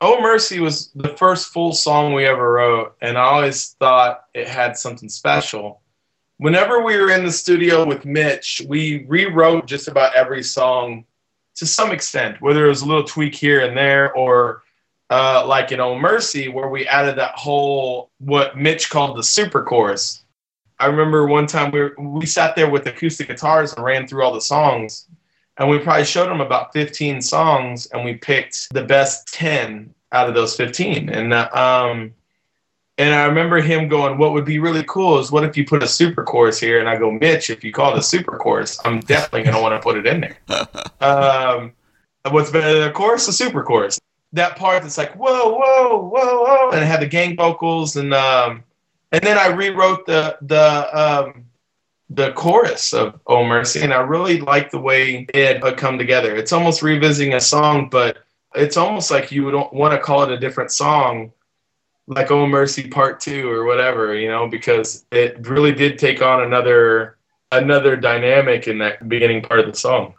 Oh 0.00 0.20
Mercy 0.22 0.60
was 0.60 0.92
the 0.94 1.16
first 1.16 1.48
full 1.48 1.72
song 1.72 2.12
we 2.12 2.24
ever 2.24 2.52
wrote, 2.52 2.94
and 3.00 3.18
I 3.18 3.22
always 3.22 3.74
thought 3.80 4.26
it 4.34 4.46
had 4.46 4.78
something 4.78 5.08
special. 5.08 5.80
Whenever 6.36 6.84
we 6.84 6.96
were 6.98 7.10
in 7.10 7.24
the 7.24 7.32
studio 7.32 7.84
with 7.84 8.04
Mitch, 8.04 8.62
we 8.68 9.04
rewrote 9.08 9.66
just 9.66 9.88
about 9.88 10.14
every 10.14 10.44
song 10.44 11.04
to 11.56 11.66
some 11.66 11.90
extent, 11.90 12.40
whether 12.40 12.64
it 12.66 12.68
was 12.68 12.82
a 12.82 12.86
little 12.86 13.02
tweak 13.02 13.34
here 13.34 13.66
and 13.66 13.76
there, 13.76 14.12
or 14.12 14.62
uh, 15.10 15.44
like 15.46 15.72
in 15.72 15.80
Old 15.80 16.00
Mercy, 16.00 16.48
where 16.48 16.68
we 16.68 16.86
added 16.86 17.16
that 17.16 17.34
whole 17.34 18.10
what 18.18 18.56
Mitch 18.56 18.90
called 18.90 19.16
the 19.16 19.22
super 19.22 19.62
chorus. 19.62 20.24
I 20.78 20.86
remember 20.86 21.26
one 21.26 21.46
time 21.46 21.72
we 21.72 21.80
were, 21.80 21.94
we 21.98 22.26
sat 22.26 22.54
there 22.54 22.70
with 22.70 22.86
acoustic 22.86 23.28
guitars 23.28 23.72
and 23.72 23.84
ran 23.84 24.06
through 24.06 24.22
all 24.22 24.32
the 24.32 24.40
songs, 24.40 25.08
and 25.56 25.68
we 25.68 25.78
probably 25.78 26.04
showed 26.04 26.28
them 26.28 26.40
about 26.40 26.72
15 26.72 27.20
songs, 27.20 27.86
and 27.86 28.04
we 28.04 28.14
picked 28.14 28.72
the 28.72 28.84
best 28.84 29.32
10 29.32 29.92
out 30.12 30.28
of 30.28 30.34
those 30.34 30.56
15. 30.56 31.08
And 31.08 31.32
uh, 31.32 31.48
um, 31.52 32.14
and 32.98 33.14
I 33.14 33.24
remember 33.24 33.60
him 33.60 33.88
going, 33.88 34.18
"What 34.18 34.32
would 34.32 34.44
be 34.44 34.58
really 34.58 34.84
cool 34.84 35.18
is 35.18 35.30
what 35.30 35.44
if 35.44 35.56
you 35.56 35.64
put 35.64 35.82
a 35.82 35.88
super 35.88 36.24
chorus 36.24 36.58
here?" 36.58 36.80
And 36.80 36.88
I 36.88 36.96
go, 36.96 37.10
"Mitch, 37.10 37.48
if 37.48 37.62
you 37.62 37.72
call 37.72 37.94
it 37.94 37.98
a 37.98 38.02
super 38.02 38.36
chorus, 38.36 38.78
I'm 38.84 39.00
definitely 39.00 39.44
gonna 39.44 39.62
want 39.62 39.74
to 39.74 39.80
put 39.80 39.96
it 39.96 40.06
in 40.06 40.20
there." 40.20 40.38
um, 41.00 41.72
what's 42.30 42.50
better 42.50 42.80
than 42.80 42.88
a 42.88 42.92
chorus? 42.92 43.28
A 43.28 43.32
super 43.32 43.62
chorus 43.62 44.00
that 44.32 44.56
part 44.56 44.82
that's 44.82 44.98
like 44.98 45.14
whoa, 45.14 45.50
whoa, 45.50 45.98
whoa, 45.98 46.42
whoa, 46.44 46.70
and 46.70 46.82
it 46.82 46.86
had 46.86 47.00
the 47.00 47.06
gang 47.06 47.36
vocals, 47.36 47.96
and 47.96 48.12
um, 48.12 48.62
and 49.12 49.22
then 49.22 49.38
I 49.38 49.48
rewrote 49.48 50.06
the 50.06 50.36
the 50.42 50.98
um, 50.98 51.44
the 52.10 52.32
chorus 52.32 52.92
of 52.92 53.20
"Oh 53.26 53.44
Mercy," 53.44 53.80
and 53.80 53.92
I 53.92 54.00
really 54.00 54.40
like 54.40 54.70
the 54.70 54.80
way 54.80 55.26
it 55.32 55.62
had 55.62 55.76
come 55.76 55.98
together. 55.98 56.36
It's 56.36 56.52
almost 56.52 56.82
revisiting 56.82 57.34
a 57.34 57.40
song, 57.40 57.88
but 57.88 58.18
it's 58.54 58.76
almost 58.76 59.10
like 59.10 59.32
you 59.32 59.44
would 59.44 59.54
want 59.72 59.92
to 59.92 60.00
call 60.00 60.22
it 60.22 60.30
a 60.30 60.38
different 60.38 60.70
song, 60.70 61.32
like 62.06 62.30
"Oh 62.30 62.46
Mercy" 62.46 62.88
Part 62.88 63.20
Two 63.20 63.50
or 63.50 63.64
whatever, 63.64 64.14
you 64.14 64.28
know, 64.28 64.46
because 64.48 65.06
it 65.10 65.46
really 65.46 65.72
did 65.72 65.98
take 65.98 66.22
on 66.22 66.42
another 66.42 67.16
another 67.50 67.96
dynamic 67.96 68.68
in 68.68 68.78
that 68.78 69.08
beginning 69.08 69.42
part 69.42 69.60
of 69.60 69.66
the 69.66 69.78
song 69.78 70.14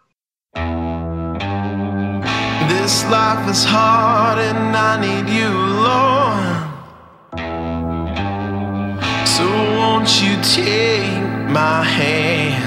this 2.89 3.05
life 3.11 3.47
is 3.47 3.63
hard 3.63 4.39
and 4.39 4.75
I 4.75 4.93
need 5.05 5.27
you, 5.39 5.51
Lord. 5.89 6.57
So 9.35 9.45
won't 9.77 10.09
you 10.23 10.33
take 10.41 11.21
my 11.59 11.83
hand? 11.83 12.65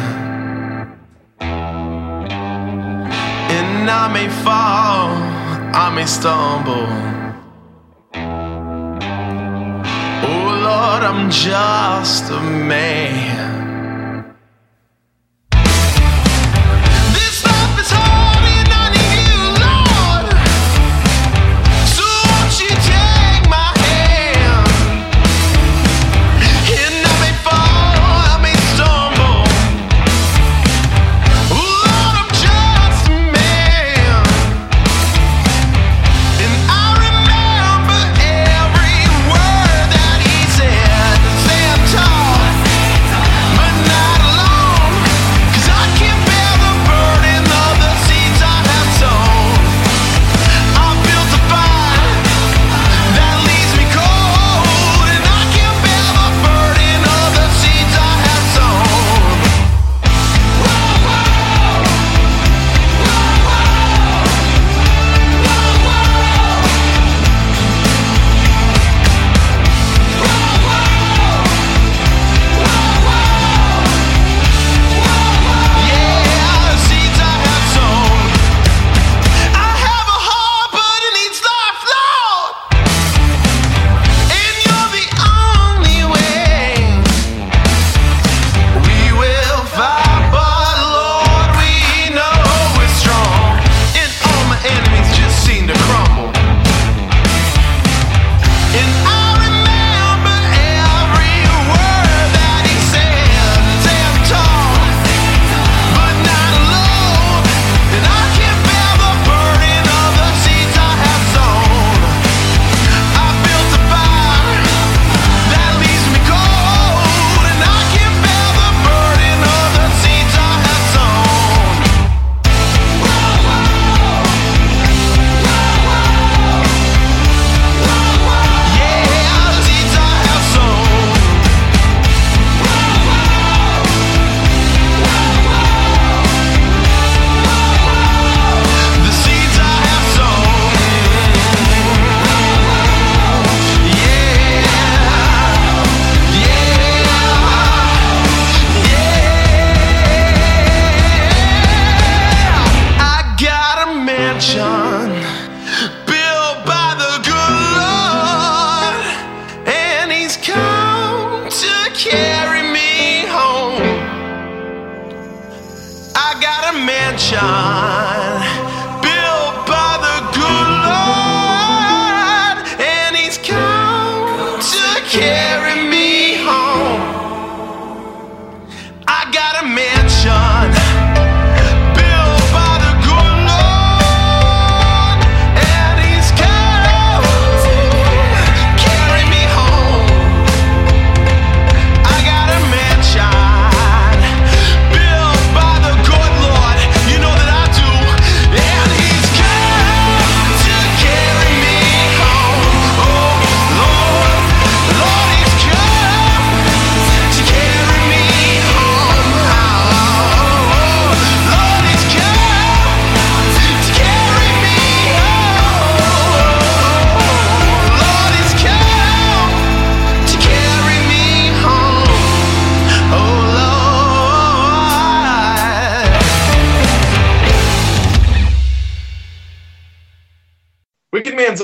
And 3.58 3.90
I 3.90 4.06
may 4.16 4.28
fall, 4.44 5.08
I 5.84 5.86
may 5.96 6.06
stumble. 6.06 6.86
Oh 10.30 10.44
Lord, 10.68 11.02
I'm 11.10 11.30
just 11.30 12.30
a 12.30 12.40
man. 12.40 13.51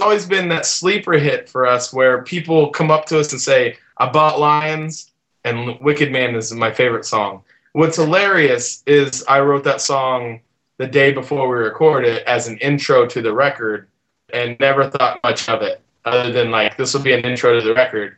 always 0.08 0.24
been 0.24 0.48
that 0.48 0.64
sleeper 0.64 1.12
hit 1.12 1.50
for 1.50 1.66
us 1.66 1.92
where 1.92 2.22
people 2.22 2.70
come 2.70 2.90
up 2.90 3.04
to 3.04 3.18
us 3.20 3.30
and 3.32 3.40
say, 3.40 3.76
I 3.98 4.08
bought 4.08 4.40
Lions 4.40 5.12
and 5.44 5.78
Wicked 5.80 6.10
Man 6.10 6.34
is 6.34 6.50
my 6.54 6.72
favorite 6.72 7.04
song. 7.04 7.42
What's 7.74 7.96
hilarious 7.96 8.82
is 8.86 9.22
I 9.28 9.40
wrote 9.40 9.64
that 9.64 9.82
song 9.82 10.40
the 10.78 10.86
day 10.86 11.12
before 11.12 11.46
we 11.46 11.56
recorded 11.56 12.14
it 12.14 12.22
as 12.26 12.48
an 12.48 12.56
intro 12.60 13.06
to 13.06 13.20
the 13.20 13.34
record 13.34 13.86
and 14.32 14.58
never 14.58 14.88
thought 14.88 15.20
much 15.22 15.46
of 15.50 15.60
it 15.60 15.82
other 16.06 16.32
than 16.32 16.50
like 16.50 16.78
this 16.78 16.94
will 16.94 17.02
be 17.02 17.12
an 17.12 17.26
intro 17.26 17.60
to 17.60 17.60
the 17.60 17.74
record. 17.74 18.16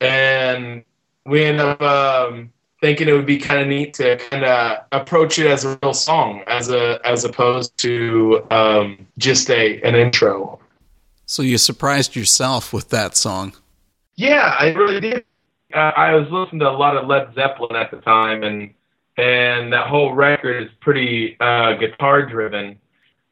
And 0.00 0.84
we 1.26 1.42
end 1.42 1.58
up 1.58 1.82
um, 1.82 2.52
thinking 2.80 3.08
it 3.08 3.14
would 3.14 3.26
be 3.26 3.38
kind 3.38 3.60
of 3.60 3.66
neat 3.66 3.94
to 3.94 4.16
kind 4.30 4.44
of 4.44 4.84
approach 4.92 5.40
it 5.40 5.48
as 5.48 5.64
a 5.64 5.76
real 5.82 5.92
song, 5.92 6.44
as 6.46 6.70
a 6.70 7.00
as 7.04 7.24
opposed 7.24 7.76
to 7.78 8.46
um, 8.52 9.08
just 9.18 9.50
a 9.50 9.82
an 9.82 9.96
intro. 9.96 10.60
So 11.26 11.42
you 11.42 11.58
surprised 11.58 12.16
yourself 12.16 12.72
with 12.72 12.90
that 12.90 13.16
song. 13.16 13.54
Yeah, 14.16 14.54
I 14.58 14.72
really 14.72 15.00
did. 15.00 15.24
Uh, 15.74 15.92
I 15.96 16.14
was 16.14 16.28
listening 16.30 16.60
to 16.60 16.68
a 16.68 16.70
lot 16.70 16.96
of 16.96 17.06
Led 17.06 17.34
Zeppelin 17.34 17.76
at 17.76 17.90
the 17.90 17.98
time, 17.98 18.42
and 18.42 18.74
and 19.16 19.72
that 19.72 19.86
whole 19.86 20.14
record 20.14 20.62
is 20.62 20.70
pretty 20.80 21.36
uh, 21.40 21.74
guitar 21.74 22.26
driven. 22.26 22.78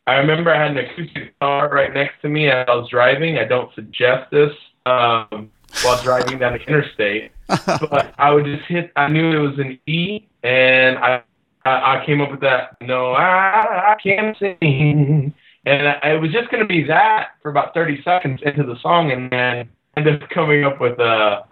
I 0.07 0.15
remember 0.15 0.53
I 0.53 0.61
had 0.61 0.73
an 0.73 0.79
acoustic 0.79 1.35
guitar 1.35 1.69
right 1.69 1.93
next 1.93 2.21
to 2.23 2.29
me 2.29 2.49
as 2.49 2.67
I 2.69 2.75
was 2.75 2.89
driving. 2.89 3.39
I 3.39 3.45
don't 3.45 3.73
suggest 3.75 4.31
this 4.31 4.53
um, 4.87 5.51
while 5.83 6.03
driving 6.03 6.39
down 6.39 6.55
the 6.55 6.61
interstate, 6.61 7.33
but 7.67 8.15
I 8.19 8.33
would 8.33 8.47
just 8.47 8.65
hit. 8.65 8.91
I 8.97 9.09
knew 9.09 9.33
it 9.33 9.49
was 9.49 9.59
an 9.59 9.79
E, 9.87 10.27
and 10.43 10.99
I 10.99 11.23
I, 11.65 11.99
I 12.01 12.07
came 12.07 12.21
up 12.21 12.31
with 12.31 12.41
that. 12.41 12.77
No, 12.81 13.13
I, 13.13 13.93
I 13.93 13.97
can't 14.03 14.37
sing, 14.39 15.35
and 15.71 15.89
I, 15.89 16.15
it 16.15 16.21
was 16.21 16.33
just 16.33 16.51
going 16.51 16.63
to 16.63 16.67
be 16.67 16.83
that 16.85 17.29
for 17.43 17.51
about 17.51 17.75
30 17.75 18.03
seconds 18.03 18.41
into 18.45 18.65
the 18.65 18.77
song, 18.81 19.13
and 19.13 19.31
then 19.31 19.69
ended 19.97 20.23
up 20.23 20.29
coming 20.31 20.65
up 20.65 20.81
with 20.81 20.99
uh, 20.99 21.43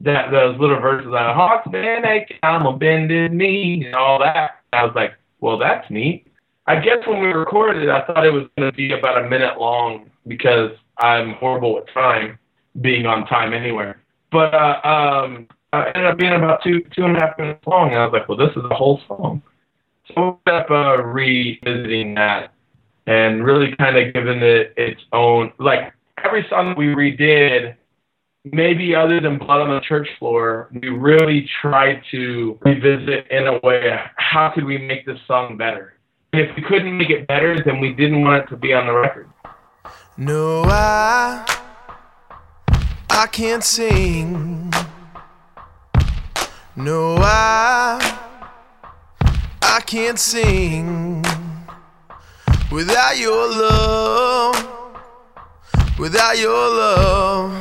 that 0.00 0.30
those 0.30 0.58
little 0.58 0.80
verses 0.80 1.10
like 1.10 1.34
"Heart's 1.34 1.68
been 1.70 2.06
aching, 2.06 2.38
I'm 2.42 2.64
a 2.64 2.76
bended 2.76 3.32
knee" 3.32 3.84
and 3.84 3.94
all 3.94 4.18
that. 4.20 4.62
I 4.72 4.84
was 4.84 4.94
like, 4.94 5.12
well, 5.40 5.58
that's 5.58 5.88
neat. 5.90 6.26
I 6.66 6.80
guess 6.80 7.06
when 7.06 7.20
we 7.20 7.28
recorded 7.28 7.82
it, 7.82 7.90
I 7.90 8.06
thought 8.06 8.24
it 8.24 8.32
was 8.32 8.46
going 8.56 8.70
to 8.70 8.76
be 8.76 8.92
about 8.92 9.24
a 9.24 9.28
minute 9.28 9.58
long 9.58 10.10
because 10.26 10.70
I'm 10.98 11.34
horrible 11.34 11.74
with 11.74 11.84
time, 11.92 12.38
being 12.80 13.04
on 13.04 13.26
time 13.26 13.52
anywhere. 13.52 14.00
But 14.32 14.54
uh, 14.54 14.80
um, 14.84 15.48
it 15.74 15.92
ended 15.96 16.12
up 16.12 16.18
being 16.18 16.32
about 16.32 16.62
two 16.62 16.82
two 16.96 17.04
and 17.04 17.16
a 17.16 17.20
half 17.20 17.38
minutes 17.38 17.66
long, 17.66 17.90
and 17.90 17.98
I 17.98 18.06
was 18.06 18.12
like, 18.14 18.26
well, 18.26 18.38
this 18.38 18.56
is 18.56 18.64
a 18.70 18.74
whole 18.74 19.02
song. 19.06 19.42
So 20.08 20.40
we 20.46 20.52
ended 20.52 20.64
up 20.64 20.70
uh, 20.70 21.02
revisiting 21.02 22.14
that 22.14 22.54
and 23.10 23.44
really 23.44 23.74
kind 23.76 23.96
of 23.96 24.14
giving 24.14 24.40
it 24.40 24.72
its 24.76 25.00
own 25.12 25.52
like 25.58 25.92
every 26.24 26.46
song 26.48 26.76
we 26.78 26.86
redid 26.86 27.74
maybe 28.44 28.94
other 28.94 29.20
than 29.20 29.36
blood 29.36 29.60
on 29.60 29.68
the 29.68 29.80
church 29.80 30.08
floor 30.18 30.68
we 30.80 30.88
really 30.88 31.50
tried 31.60 32.00
to 32.12 32.56
revisit 32.62 33.26
in 33.28 33.48
a 33.48 33.58
way 33.64 33.98
how 34.16 34.48
could 34.54 34.64
we 34.64 34.78
make 34.78 35.04
this 35.04 35.18
song 35.26 35.56
better? 35.56 35.94
And 36.32 36.42
if 36.42 36.54
we 36.54 36.62
couldn't 36.62 36.96
make 36.96 37.10
it 37.10 37.26
better 37.26 37.60
then 37.64 37.80
we 37.80 37.92
didn't 37.92 38.22
want 38.22 38.44
it 38.44 38.46
to 38.50 38.56
be 38.56 38.72
on 38.72 38.86
the 38.86 38.92
record. 38.92 39.28
No, 40.16 40.62
I 40.66 41.44
I 43.10 43.26
can't 43.26 43.64
sing. 43.64 44.72
No, 46.76 47.16
I 47.16 48.18
I 49.62 49.80
can't 49.80 50.18
sing 50.18 51.39
without 52.70 53.18
your 53.18 53.48
love. 53.48 54.70
Without 56.00 56.38
your 56.38 56.50
love, 56.50 57.52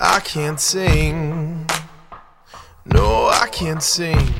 I 0.00 0.18
can't 0.20 0.58
sing. 0.58 1.66
No, 2.86 3.26
I 3.26 3.46
can't 3.52 3.82
sing. 3.82 4.32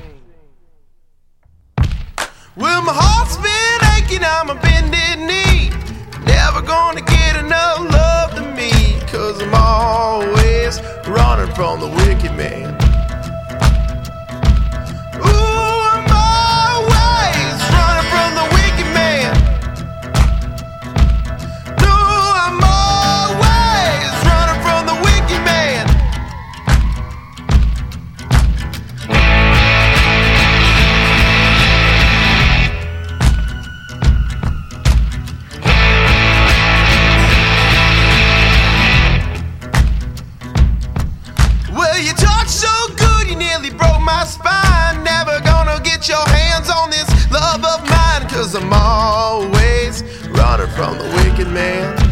Well, 2.56 2.80
my 2.80 2.94
heart's 2.94 3.36
been 3.36 3.80
aching, 3.92 4.24
I'm 4.24 4.48
a 4.48 4.54
bended 4.54 5.18
knee. 5.28 5.68
Never 6.24 6.62
gonna 6.62 7.02
get 7.02 7.36
enough 7.36 7.80
love 7.80 8.34
to 8.36 8.42
me, 8.56 8.70
cause 9.08 9.42
I'm 9.42 9.54
always 9.54 10.80
running 11.06 11.54
from 11.54 11.80
the 11.80 11.88
wicked 11.88 12.34
man. 12.38 12.93
From 50.74 50.98
the 50.98 51.04
wicked 51.04 51.46
man. 51.52 52.03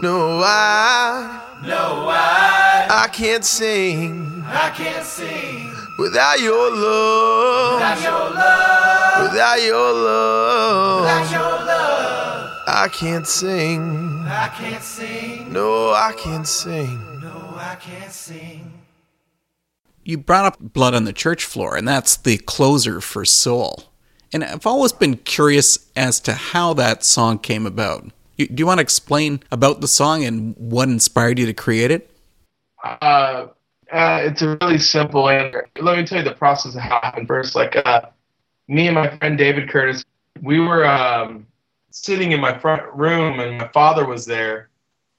No, 0.00 0.40
I. 0.44 1.40
No, 1.64 2.08
I. 2.08 2.86
I 2.88 3.08
can't 3.08 3.44
sing. 3.44 4.44
I 4.46 4.70
can't 4.70 5.04
sing. 5.04 5.74
Without 5.98 6.38
your 6.38 6.70
love. 6.70 7.80
Without 7.80 8.02
your 8.02 8.30
love. 8.30 9.22
Without 9.22 9.60
your 9.60 9.92
love. 9.92 11.00
Without 11.00 11.32
your 11.32 11.66
love. 11.66 12.62
I 12.68 12.88
can't 12.92 13.26
sing. 13.26 14.24
I 14.28 14.48
can't 14.54 14.82
sing. 14.84 15.52
No, 15.52 15.90
I 15.90 16.12
can't 16.16 16.46
sing. 16.46 17.20
No, 17.20 17.54
I 17.56 17.76
can't 17.80 18.12
sing. 18.12 18.72
You 20.04 20.16
brought 20.18 20.44
up 20.44 20.58
Blood 20.60 20.94
on 20.94 21.06
the 21.06 21.12
Church 21.12 21.44
Floor, 21.44 21.74
and 21.76 21.88
that's 21.88 22.16
the 22.16 22.38
closer 22.38 23.00
for 23.00 23.24
Soul. 23.24 23.90
And 24.32 24.44
I've 24.44 24.66
always 24.66 24.92
been 24.92 25.16
curious 25.16 25.90
as 25.96 26.20
to 26.20 26.34
how 26.34 26.72
that 26.74 27.02
song 27.02 27.40
came 27.40 27.66
about. 27.66 28.12
You, 28.38 28.46
do 28.46 28.60
you 28.62 28.66
want 28.66 28.78
to 28.78 28.82
explain 28.82 29.42
about 29.50 29.80
the 29.80 29.88
song 29.88 30.24
and 30.24 30.54
what 30.56 30.88
inspired 30.88 31.38
you 31.38 31.46
to 31.46 31.52
create 31.52 31.90
it? 31.90 32.08
Uh, 32.82 33.48
uh, 33.92 34.20
it's 34.22 34.42
a 34.42 34.56
really 34.60 34.78
simple 34.78 35.28
answer. 35.28 35.66
Let 35.80 35.98
me 35.98 36.06
tell 36.06 36.18
you 36.18 36.24
the 36.24 36.36
process 36.36 36.76
of 36.76 36.80
how 36.80 36.98
it 36.98 37.04
happened 37.04 37.26
first. 37.26 37.56
Like, 37.56 37.74
uh, 37.84 38.02
me 38.68 38.86
and 38.86 38.94
my 38.94 39.16
friend 39.18 39.36
David 39.36 39.68
Curtis, 39.68 40.04
we 40.40 40.60
were 40.60 40.86
um, 40.86 41.46
sitting 41.90 42.30
in 42.30 42.40
my 42.40 42.56
front 42.56 42.82
room, 42.94 43.40
and 43.40 43.58
my 43.58 43.68
father 43.68 44.06
was 44.06 44.24
there. 44.24 44.68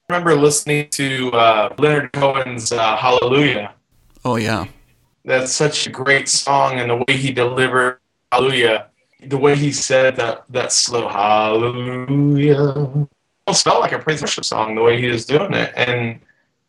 I 0.08 0.14
remember 0.14 0.34
listening 0.34 0.88
to 0.90 1.30
uh, 1.32 1.74
Leonard 1.78 2.12
Cohen's 2.14 2.72
uh, 2.72 2.96
Hallelujah. 2.96 3.74
Oh, 4.24 4.36
yeah. 4.36 4.66
That's 5.26 5.52
such 5.52 5.86
a 5.86 5.90
great 5.90 6.28
song, 6.28 6.80
and 6.80 6.90
the 6.90 6.96
way 6.96 7.16
he 7.16 7.32
delivered 7.32 7.98
Hallelujah, 8.32 8.86
the 9.26 9.38
way 9.38 9.56
he 9.56 9.72
said 9.72 10.16
that 10.16 10.44
that 10.50 10.72
slow 10.72 11.08
Hallelujah, 11.08 13.08
almost 13.46 13.64
felt 13.64 13.80
like 13.80 13.92
a 13.92 13.98
praise 13.98 14.20
worship 14.20 14.44
song. 14.44 14.74
The 14.74 14.82
way 14.82 15.00
he 15.00 15.08
was 15.08 15.26
doing 15.26 15.54
it, 15.54 15.72
and 15.76 16.20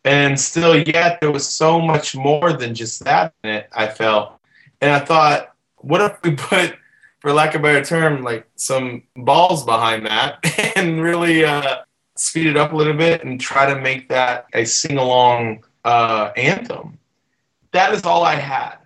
and 0.04 0.38
still 0.38 0.76
yet 0.76 1.20
there 1.20 1.30
was 1.30 1.48
so 1.48 1.80
much 1.80 2.16
more 2.16 2.52
than 2.52 2.74
just 2.74 3.04
that 3.04 3.34
in 3.44 3.50
it 3.50 3.68
i 3.72 3.86
felt. 3.86 4.38
And 4.80 4.90
i 4.90 4.98
thought 4.98 5.54
what 5.76 6.00
if 6.00 6.22
we 6.22 6.30
put 6.36 6.76
for 7.20 7.32
lack 7.32 7.54
of 7.54 7.60
a 7.60 7.62
better 7.62 7.84
term 7.84 8.22
like 8.22 8.48
some 8.56 9.04
balls 9.14 9.64
behind 9.64 10.06
that 10.06 10.44
and 10.76 11.00
really 11.00 11.44
uh, 11.44 11.82
speed 12.16 12.48
it 12.48 12.56
up 12.56 12.72
a 12.72 12.76
little 12.76 12.94
bit 12.94 13.24
and 13.24 13.40
try 13.40 13.72
to 13.72 13.80
make 13.80 14.08
that 14.08 14.46
a 14.54 14.64
sing-along 14.64 15.64
uh, 15.84 16.32
anthem? 16.36 16.98
That 17.70 17.94
is 17.94 18.02
all 18.02 18.24
i 18.24 18.34
had. 18.34 18.76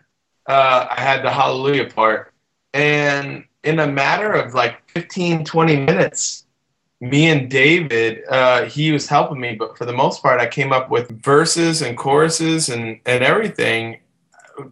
Uh, 0.47 0.87
i 0.91 1.01
had 1.01 1.25
the 1.25 1.31
hallelujah 1.31 1.91
part. 1.91 2.33
And 2.75 3.46
in 3.67 3.81
a 3.81 3.87
matter 3.87 4.33
of 4.33 4.55
like 4.55 4.89
15 4.91 5.45
20 5.45 5.77
minutes 5.85 6.47
me 7.01 7.29
and 7.29 7.51
David, 7.51 8.25
uh, 8.29 8.65
he 8.65 8.93
was 8.93 9.07
helping 9.07 9.41
me, 9.41 9.55
but 9.55 9.77
for 9.77 9.85
the 9.85 9.93
most 9.93 10.23
part, 10.23 10.41
I 10.41 10.47
came 10.47 10.73
up 10.73 10.91
with 10.91 11.23
verses 11.23 11.83
and 11.83 11.97
choruses 11.97 12.69
and, 12.69 13.01
and 13.05 13.23
everything. 13.23 14.01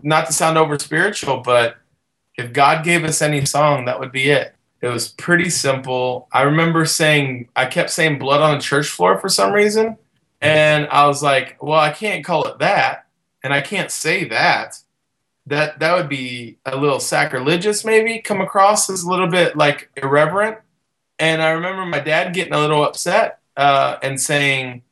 Not 0.03 0.26
to 0.26 0.32
sound 0.32 0.57
over 0.57 0.78
spiritual, 0.78 1.38
but 1.38 1.76
if 2.36 2.53
God 2.53 2.84
gave 2.84 3.05
us 3.05 3.20
any 3.20 3.45
song, 3.45 3.84
that 3.84 4.01
would 4.01 4.12
be 4.12 4.30
it. 4.30 4.55
It 4.80 4.88
was 4.88 5.09
pretty 5.09 5.51
simple. 5.51 6.28
I 6.32 6.42
remember 6.42 6.86
saying, 6.86 7.49
I 7.55 7.66
kept 7.66 7.90
saying 7.90 8.18
blood 8.18 8.40
on 8.40 8.57
the 8.57 8.62
church 8.62 8.88
floor 8.88 9.18
for 9.18 9.28
some 9.28 9.53
reason. 9.53 9.99
And 10.40 10.86
I 10.88 11.07
was 11.07 11.22
like, 11.22 11.57
well, 11.62 11.80
I 11.80 11.90
can't 11.90 12.24
call 12.24 12.47
it 12.47 12.59
that. 12.59 13.07
And 13.42 13.53
I 13.53 13.61
can't 13.61 13.90
say 13.90 14.24
that. 14.28 14.78
That 15.47 15.78
that 15.80 15.97
would 15.97 16.09
be 16.09 16.59
a 16.64 16.76
little 16.76 17.01
sacrilegious, 17.01 17.84
maybe 17.84 18.20
come 18.20 18.40
across 18.40 18.88
as 18.88 19.03
a 19.03 19.11
little 19.11 19.28
bit 19.28 19.57
like 19.57 19.90
irreverent 19.97 20.59
and 21.18 21.42
I 21.42 21.51
remember 21.51 21.86
my 21.86 22.01
dad 22.01 22.34
getting 22.34 22.53
a 22.53 22.61
little 22.61 22.84
upset 22.84 23.40
uh, 23.57 23.97
and 24.03 24.20
saying, 24.20 24.82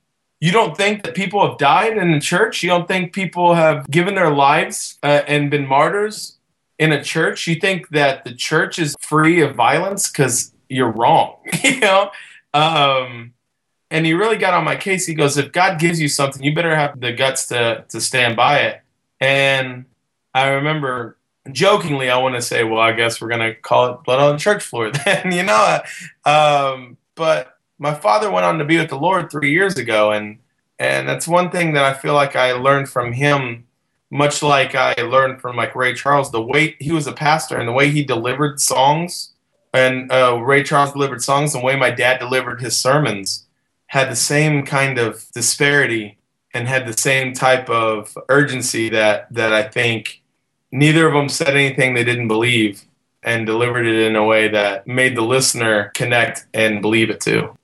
You 0.41 0.53
don't 0.53 0.77
think 0.77 1.03
that 1.05 1.15
people 1.15 1.47
have 1.47 1.59
died 1.59 1.97
in 1.97 2.13
the 2.13 2.21
church? 2.21 2.63
You 2.63 2.69
don't 2.69 2.87
think 2.87 3.13
people 3.13 3.55
have 3.55 3.89
given 3.91 4.15
their 4.15 4.31
lives 4.31 4.99
uh, 5.03 5.23
and 5.27 5.51
been 5.51 5.67
martyrs 5.67 6.39
in 6.79 6.93
a 6.93 7.03
church? 7.03 7.47
You 7.47 7.57
think 7.57 7.89
that 7.91 8.25
the 8.25 8.35
church 8.35 8.79
is 8.79 8.95
free 9.01 9.41
of 9.41 9.57
violence? 9.57 10.11
Because 10.11 10.53
you're 10.69 10.93
wrong, 10.93 11.37
you 11.65 11.81
know? 11.81 12.11
Um, 12.55 13.35
and 13.91 14.07
he 14.07 14.15
really 14.15 14.39
got 14.39 14.55
on 14.55 14.65
my 14.65 14.77
case. 14.77 15.07
He 15.07 15.15
goes, 15.15 15.37
If 15.37 15.51
God 15.51 15.81
gives 15.81 16.01
you 16.01 16.09
something, 16.09 16.43
you 16.43 16.55
better 16.55 16.75
have 16.75 17.01
the 17.01 17.13
guts 17.13 17.49
to, 17.49 17.85
to 17.89 18.01
stand 18.01 18.37
by 18.37 18.61
it. 18.61 18.81
And 19.21 19.87
I 20.35 20.49
remember 20.49 21.17
jokingly, 21.51 22.11
I 22.11 22.19
want 22.19 22.35
to 22.37 22.43
say, 22.43 22.65
well, 22.65 22.81
I 22.81 22.93
guess 22.93 23.21
we're 23.21 23.29
gonna 23.29 23.55
call 23.55 23.93
it 23.93 24.05
blood 24.05 24.21
on 24.21 24.35
the 24.35 24.39
church 24.39 24.63
floor 24.63 24.91
then, 25.05 25.33
you 25.33 25.43
know. 25.43 25.81
Um, 26.25 26.97
but 27.15 27.59
my 27.79 27.95
father 27.95 28.31
went 28.31 28.47
on 28.47 28.59
to 28.59 28.65
be 28.65 28.79
with 28.79 28.91
the 28.91 28.99
Lord 28.99 29.31
three 29.31 29.53
years 29.53 29.77
ago, 29.77 30.13
and 30.13 30.39
and 30.79 31.09
that's 31.09 31.29
one 31.29 31.51
thing 31.51 31.75
that 31.75 31.85
I 31.85 31.95
feel 31.95 32.15
like 32.15 32.37
I 32.37 32.53
learned 32.53 32.89
from 32.89 33.13
him, 33.13 33.67
much 34.11 34.43
like 34.43 34.75
I 34.75 34.95
learned 34.95 35.41
from 35.41 35.57
like 35.57 35.75
Ray 35.75 35.95
Charles. 35.95 36.31
The 36.31 36.43
way 36.43 36.77
he 36.79 36.93
was 36.93 37.07
a 37.07 37.13
pastor 37.13 37.57
and 37.57 37.69
the 37.69 37.73
way 37.73 37.91
he 37.91 38.05
delivered 38.05 38.61
songs, 38.61 39.33
and 39.75 40.11
uh, 40.11 40.39
Ray 40.41 40.63
Charles 40.63 40.93
delivered 40.93 41.23
songs, 41.23 41.53
the 41.53 41.61
way 41.61 41.77
my 41.77 41.91
dad 41.91 42.19
delivered 42.19 42.61
his 42.61 42.77
sermons 42.77 43.47
had 43.87 44.11
the 44.11 44.17
same 44.17 44.65
kind 44.65 44.99
of 44.99 45.27
disparity 45.35 46.17
and 46.55 46.67
had 46.67 46.87
the 46.87 46.97
same 46.97 47.35
type 47.35 47.69
of 47.69 48.17
urgency 48.31 48.89
that 48.89 49.27
that 49.31 49.53
I 49.53 49.65
think 49.65 50.22
neither 50.73 51.07
of 51.07 51.13
them 51.13 51.29
said 51.29 51.55
anything 51.55 51.95
they 51.95 52.03
didn't 52.03 52.29
believe 52.29 52.83
and 53.23 53.47
delivered 53.47 53.87
it 53.87 54.07
in 54.07 54.17
a 54.17 54.25
way 54.25 54.49
that 54.49 54.87
made 54.87 55.17
the 55.17 55.23
listener 55.23 55.93
connect 55.95 56.47
and 56.55 56.83
believe 56.83 57.11
it 57.11 57.21
too. 57.21 57.57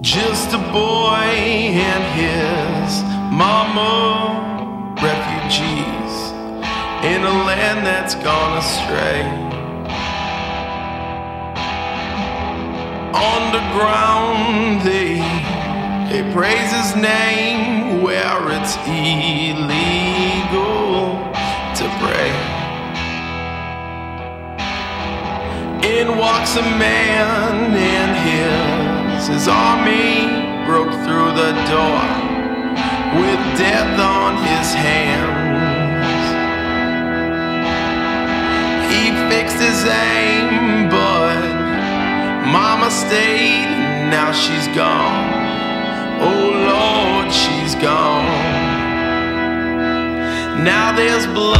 Just 0.00 0.52
a 0.54 0.58
boy 0.72 1.28
and 1.76 2.04
his 2.18 3.02
mama, 3.30 4.96
refugees 4.96 6.32
in 7.04 7.22
a 7.22 7.44
land 7.44 7.86
that's 7.86 8.14
gone 8.16 8.56
astray. 8.58 9.22
Underground, 13.12 14.80
they 14.82 15.20
they 16.10 16.22
praise 16.32 16.72
his 16.72 16.96
name 16.96 18.02
where 18.02 18.50
it's 18.50 18.76
illegal 18.88 19.70
In 26.00 26.16
walks 26.16 26.56
a 26.56 26.62
man 26.62 27.74
and 27.74 28.12
his, 28.24 29.28
his 29.28 29.48
army 29.48 30.24
broke 30.64 30.92
through 31.04 31.32
the 31.36 31.52
door 31.68 32.00
with 33.20 33.40
death 33.58 33.98
on 34.00 34.36
his 34.36 34.72
hands. 34.72 35.40
He 38.92 39.10
fixed 39.28 39.60
his 39.60 39.84
aim, 39.84 40.88
but 40.88 41.42
mama 42.50 42.90
stayed, 42.90 43.68
now 44.10 44.32
she's 44.32 44.68
gone. 44.76 45.28
Oh 46.22 46.44
Lord, 46.72 47.32
she's 47.32 47.74
gone. 47.74 48.39
Now 50.64 50.92
there's 50.92 51.26
blood 51.26 51.56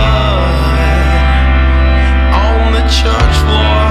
on 2.37 2.73
the 2.73 2.83
church 2.83 3.37
floor. 3.41 3.83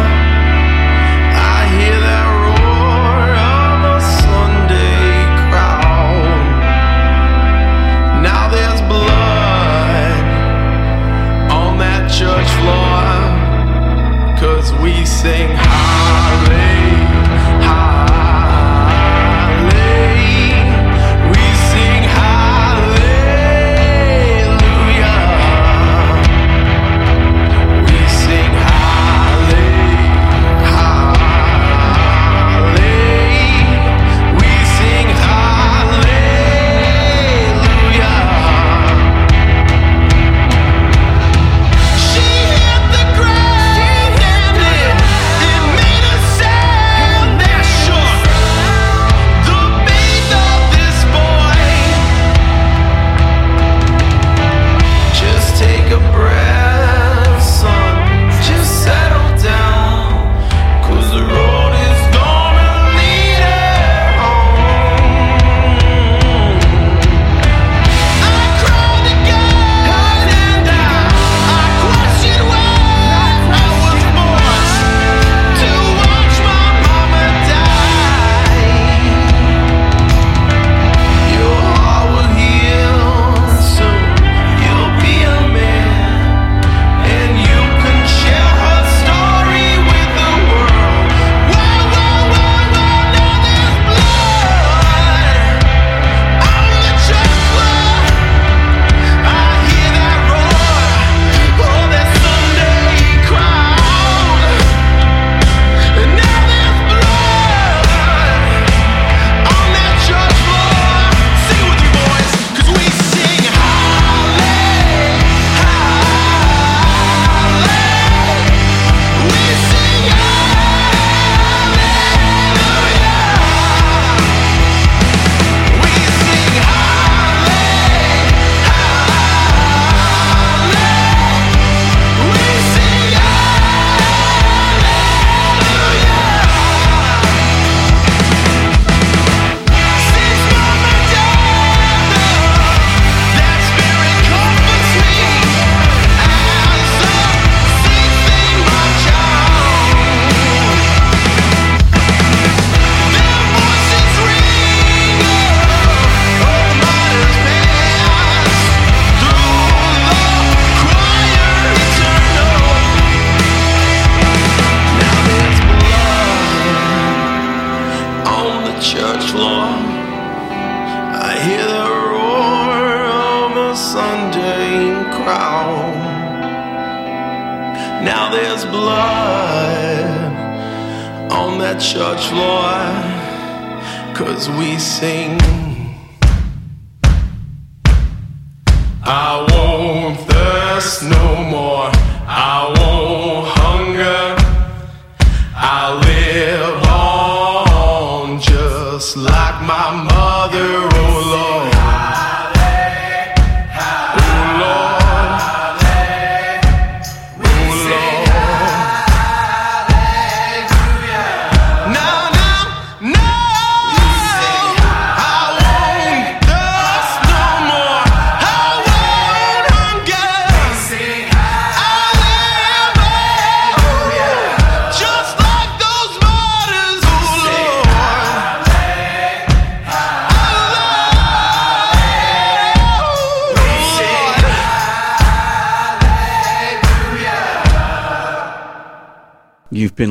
I 1.33 1.65
hear 1.73 1.97
that 1.99 2.27
roar 2.45 3.33
of 3.57 3.79
a 3.89 4.01
Sunday 4.21 5.25
crowd. 5.49 6.29
Now 8.21 8.49
there's 8.53 8.81
blood 8.81 10.25
on 11.51 11.79
that 11.79 12.11
church 12.11 12.49
floor. 12.61 13.01
Cause 14.37 14.71
we 14.73 15.05
sing 15.07 15.49
hallelujah. 15.49 16.68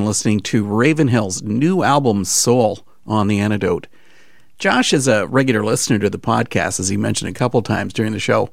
Listening 0.08 0.40
to 0.40 0.64
Ravenhill's 0.64 1.42
new 1.42 1.82
album, 1.82 2.24
Soul, 2.24 2.80
on 3.06 3.28
The 3.28 3.38
Antidote. 3.40 3.86
Josh 4.58 4.94
is 4.94 5.06
a 5.06 5.26
regular 5.26 5.62
listener 5.62 5.98
to 5.98 6.08
the 6.08 6.18
podcast, 6.18 6.80
as 6.80 6.88
he 6.88 6.96
mentioned 6.96 7.30
a 7.30 7.38
couple 7.38 7.60
times 7.60 7.92
during 7.92 8.12
the 8.12 8.18
show. 8.18 8.48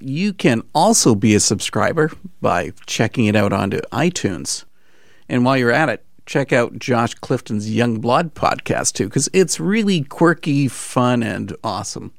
You 0.00 0.32
can 0.32 0.62
also 0.74 1.14
be 1.14 1.34
a 1.34 1.40
subscriber 1.40 2.10
by 2.40 2.72
checking 2.86 3.26
it 3.26 3.36
out 3.36 3.52
onto 3.52 3.80
iTunes. 3.92 4.64
And 5.28 5.44
while 5.44 5.58
you're 5.58 5.70
at 5.70 5.90
it, 5.90 6.04
check 6.24 6.54
out 6.54 6.78
Josh 6.78 7.14
Clifton's 7.14 7.70
Young 7.70 8.00
Blood 8.00 8.34
podcast 8.34 8.94
too, 8.94 9.04
because 9.04 9.28
it's 9.34 9.60
really 9.60 10.04
quirky, 10.04 10.68
fun, 10.68 11.22
and 11.22 11.54
awesome. 11.62 12.12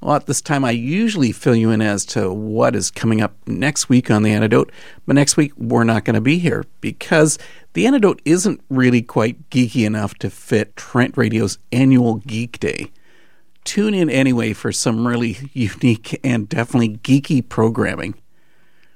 Well, 0.00 0.14
at 0.14 0.26
this 0.26 0.40
time, 0.40 0.64
I 0.64 0.70
usually 0.70 1.32
fill 1.32 1.56
you 1.56 1.70
in 1.70 1.82
as 1.82 2.04
to 2.06 2.32
what 2.32 2.76
is 2.76 2.90
coming 2.90 3.20
up 3.20 3.34
next 3.48 3.88
week 3.88 4.12
on 4.12 4.22
The 4.22 4.30
Antidote, 4.30 4.70
but 5.06 5.16
next 5.16 5.36
week 5.36 5.52
we're 5.56 5.82
not 5.82 6.04
going 6.04 6.14
to 6.14 6.20
be 6.20 6.38
here 6.38 6.64
because 6.80 7.36
The 7.72 7.84
Antidote 7.84 8.22
isn't 8.24 8.60
really 8.70 9.02
quite 9.02 9.50
geeky 9.50 9.84
enough 9.84 10.14
to 10.16 10.30
fit 10.30 10.76
Trent 10.76 11.16
Radio's 11.16 11.58
annual 11.72 12.16
Geek 12.16 12.60
Day. 12.60 12.92
Tune 13.64 13.92
in 13.92 14.08
anyway 14.08 14.52
for 14.52 14.70
some 14.70 15.06
really 15.06 15.36
unique 15.52 16.20
and 16.22 16.48
definitely 16.48 16.98
geeky 16.98 17.46
programming. 17.46 18.14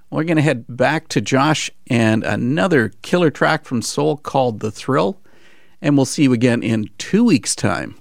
We're 0.09 0.25
going 0.25 0.37
to 0.37 0.43
head 0.43 0.67
back 0.69 1.09
to 1.09 1.21
Josh 1.21 1.69
and 1.89 2.23
another 2.23 2.91
killer 3.03 3.31
track 3.31 3.65
from 3.65 3.83
Soul 3.83 4.19
called 4.19 4.61
The 4.61 4.71
Thrill, 4.71 5.21
and 5.81 5.97
we'll 5.97 6.07
see 6.07 6.23
you 6.23 6.33
again 6.33 6.63
in 6.63 6.91
two 6.99 7.25
weeks' 7.25 7.57
time. 7.57 7.97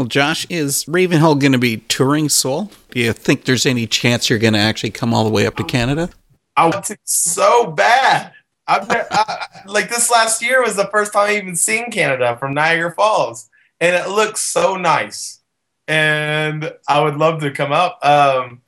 Well, 0.00 0.08
Josh, 0.08 0.46
is 0.48 0.88
Ravenhill 0.88 1.34
going 1.34 1.52
to 1.52 1.58
be 1.58 1.76
touring 1.76 2.30
Soul? 2.30 2.72
Do 2.90 3.00
you 3.00 3.12
think 3.12 3.44
there's 3.44 3.66
any 3.66 3.86
chance 3.86 4.30
you're 4.30 4.38
going 4.38 4.54
to 4.54 4.58
actually 4.58 4.92
come 4.92 5.12
all 5.12 5.24
the 5.24 5.30
way 5.30 5.46
up 5.46 5.56
to 5.56 5.62
Canada? 5.62 6.08
I 6.56 6.70
want 6.70 6.86
to 6.86 6.96
so 7.04 7.66
bad. 7.70 8.32
I've 8.66 8.88
been, 8.88 9.02
I, 9.10 9.46
like 9.66 9.90
this 9.90 10.10
last 10.10 10.42
year 10.42 10.62
was 10.62 10.76
the 10.76 10.86
first 10.86 11.12
time 11.12 11.28
I 11.28 11.36
even 11.36 11.54
seen 11.54 11.90
Canada 11.90 12.34
from 12.40 12.54
Niagara 12.54 12.94
Falls, 12.94 13.50
and 13.78 13.94
it 13.94 14.08
looks 14.08 14.40
so 14.40 14.74
nice. 14.74 15.40
And 15.86 16.72
I 16.88 17.02
would 17.02 17.18
love 17.18 17.42
to 17.42 17.50
come 17.50 17.72
up. 17.72 17.98
Um, 18.02 18.62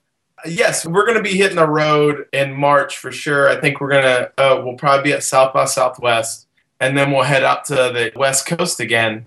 yes, 0.44 0.84
we're 0.84 1.06
going 1.06 1.16
to 1.16 1.22
be 1.22 1.38
hitting 1.38 1.56
the 1.56 1.66
road 1.66 2.26
in 2.34 2.52
March 2.52 2.98
for 2.98 3.10
sure. 3.10 3.48
I 3.48 3.58
think 3.58 3.80
we're 3.80 3.88
going 3.88 4.02
to. 4.02 4.32
Uh, 4.36 4.62
we'll 4.62 4.76
probably 4.76 5.04
be 5.04 5.12
at 5.14 5.24
South 5.24 5.54
by 5.54 5.64
Southwest, 5.64 6.46
and 6.78 6.94
then 6.94 7.10
we'll 7.10 7.22
head 7.22 7.42
out 7.42 7.64
to 7.64 7.74
the 7.74 8.12
West 8.14 8.44
Coast 8.44 8.80
again. 8.80 9.24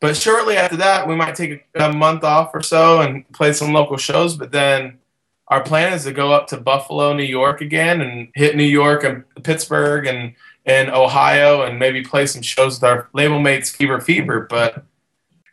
But 0.00 0.16
shortly 0.16 0.56
after 0.56 0.76
that, 0.76 1.08
we 1.08 1.16
might 1.16 1.34
take 1.34 1.64
a, 1.74 1.92
month 1.92 2.22
off 2.22 2.50
or 2.54 2.62
so 2.62 3.00
and 3.00 3.30
play 3.32 3.52
some 3.52 3.72
local 3.72 3.96
shows. 3.96 4.36
But 4.36 4.52
then 4.52 4.98
our 5.48 5.62
plan 5.62 5.92
is 5.92 6.04
to 6.04 6.12
go 6.12 6.32
up 6.32 6.48
to 6.48 6.58
Buffalo, 6.58 7.14
New 7.14 7.24
York 7.24 7.60
again 7.60 8.02
and 8.02 8.28
hit 8.34 8.56
New 8.56 8.64
York 8.64 9.04
and 9.04 9.24
Pittsburgh 9.42 10.06
and, 10.06 10.34
and 10.66 10.90
Ohio 10.90 11.62
and 11.62 11.78
maybe 11.78 12.02
play 12.02 12.26
some 12.26 12.42
shows 12.42 12.76
with 12.76 12.84
our 12.84 13.08
label 13.14 13.38
mates 13.38 13.70
Fever 13.70 14.00
Fever. 14.00 14.46
But 14.50 14.84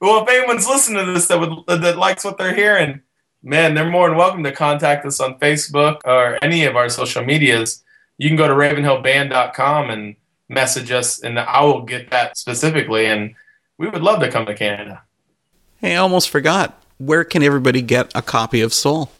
well, 0.01 0.21
if 0.21 0.29
anyone's 0.29 0.67
listening 0.67 1.05
to 1.05 1.13
this 1.13 1.27
that 1.27 1.39
would 1.39 1.65
that 1.67 1.97
likes 1.97 2.25
what 2.25 2.37
they're 2.37 2.53
hearing, 2.53 3.01
man, 3.41 3.73
they're 3.73 3.89
more 3.89 4.09
than 4.09 4.17
welcome 4.17 4.43
to 4.43 4.51
contact 4.51 5.05
us 5.05 5.21
on 5.21 5.39
Facebook 5.39 6.01
or 6.03 6.37
any 6.43 6.65
of 6.65 6.75
our 6.75 6.89
social 6.89 7.23
medias. 7.23 7.83
You 8.17 8.29
can 8.29 8.35
go 8.35 8.47
to 8.47 8.53
ravenhillband.com 8.53 9.89
and 9.89 10.15
message 10.49 10.91
us, 10.91 11.21
and 11.21 11.39
I 11.39 11.61
will 11.63 11.83
get 11.83 12.11
that 12.11 12.37
specifically. 12.37 13.05
And 13.05 13.35
we 13.83 13.89
would 13.89 14.01
love 14.01 14.21
to 14.21 14.31
come 14.31 14.45
to 14.45 14.55
Canada. 14.55 15.01
Hey, 15.81 15.95
I 15.95 15.97
almost 15.97 16.29
forgot. 16.29 16.81
Where 16.99 17.25
can 17.25 17.43
everybody 17.43 17.81
get 17.81 18.09
a 18.15 18.21
copy 18.21 18.61
of 18.61 18.73
Soul? 18.73 19.11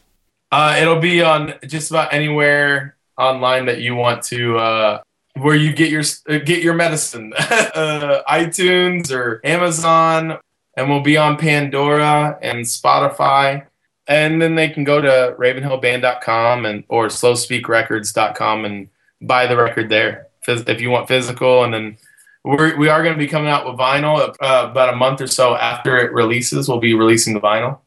Uh, 0.50 0.78
it'll 0.80 1.00
be 1.00 1.20
on 1.20 1.52
just 1.66 1.90
about 1.90 2.14
anywhere 2.14 2.96
online 3.18 3.66
that 3.66 3.82
you 3.82 3.94
want 3.94 4.22
to, 4.22 4.56
uh, 4.56 5.02
where 5.34 5.54
you 5.54 5.74
get 5.74 5.90
your 5.90 6.02
uh, 6.30 6.38
get 6.38 6.62
your 6.62 6.72
medicine, 6.72 7.34
uh, 7.38 8.22
iTunes 8.26 9.12
or 9.12 9.42
Amazon, 9.44 10.38
and 10.78 10.88
we'll 10.88 11.02
be 11.02 11.18
on 11.18 11.36
Pandora 11.36 12.38
and 12.40 12.60
Spotify. 12.64 13.66
And 14.06 14.40
then 14.40 14.54
they 14.54 14.70
can 14.70 14.84
go 14.84 14.98
to 14.98 15.34
RavenhillBand.com 15.38 16.64
and 16.64 16.84
or 16.88 17.08
SlospeakRecords.com 17.08 18.64
and 18.64 18.88
buy 19.20 19.46
the 19.46 19.58
record 19.58 19.90
there 19.90 20.28
if 20.48 20.80
you 20.80 20.88
want 20.88 21.08
physical. 21.08 21.64
And 21.64 21.74
then 21.74 21.98
we're, 22.44 22.76
we 22.76 22.88
are 22.88 23.02
going 23.02 23.14
to 23.14 23.18
be 23.18 23.26
coming 23.26 23.48
out 23.48 23.66
with 23.66 23.76
vinyl 23.78 24.18
uh, 24.40 24.68
about 24.70 24.92
a 24.92 24.96
month 24.96 25.20
or 25.20 25.26
so 25.26 25.56
after 25.56 25.96
it 25.96 26.12
releases. 26.12 26.68
We'll 26.68 26.78
be 26.78 26.94
releasing 26.94 27.32
the 27.34 27.40
vinyl. 27.40 27.78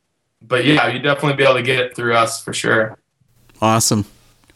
But 0.41 0.66
yeah, 0.66 0.88
you 0.88 0.99
definitely 0.99 1.36
be 1.36 1.43
able 1.43 1.55
to 1.55 1.64
get 1.64 1.80
it 1.80 1.95
through 1.95 2.16
us 2.16 2.43
for 2.43 2.53
sure. 2.53 2.97
Awesome. 3.62 4.05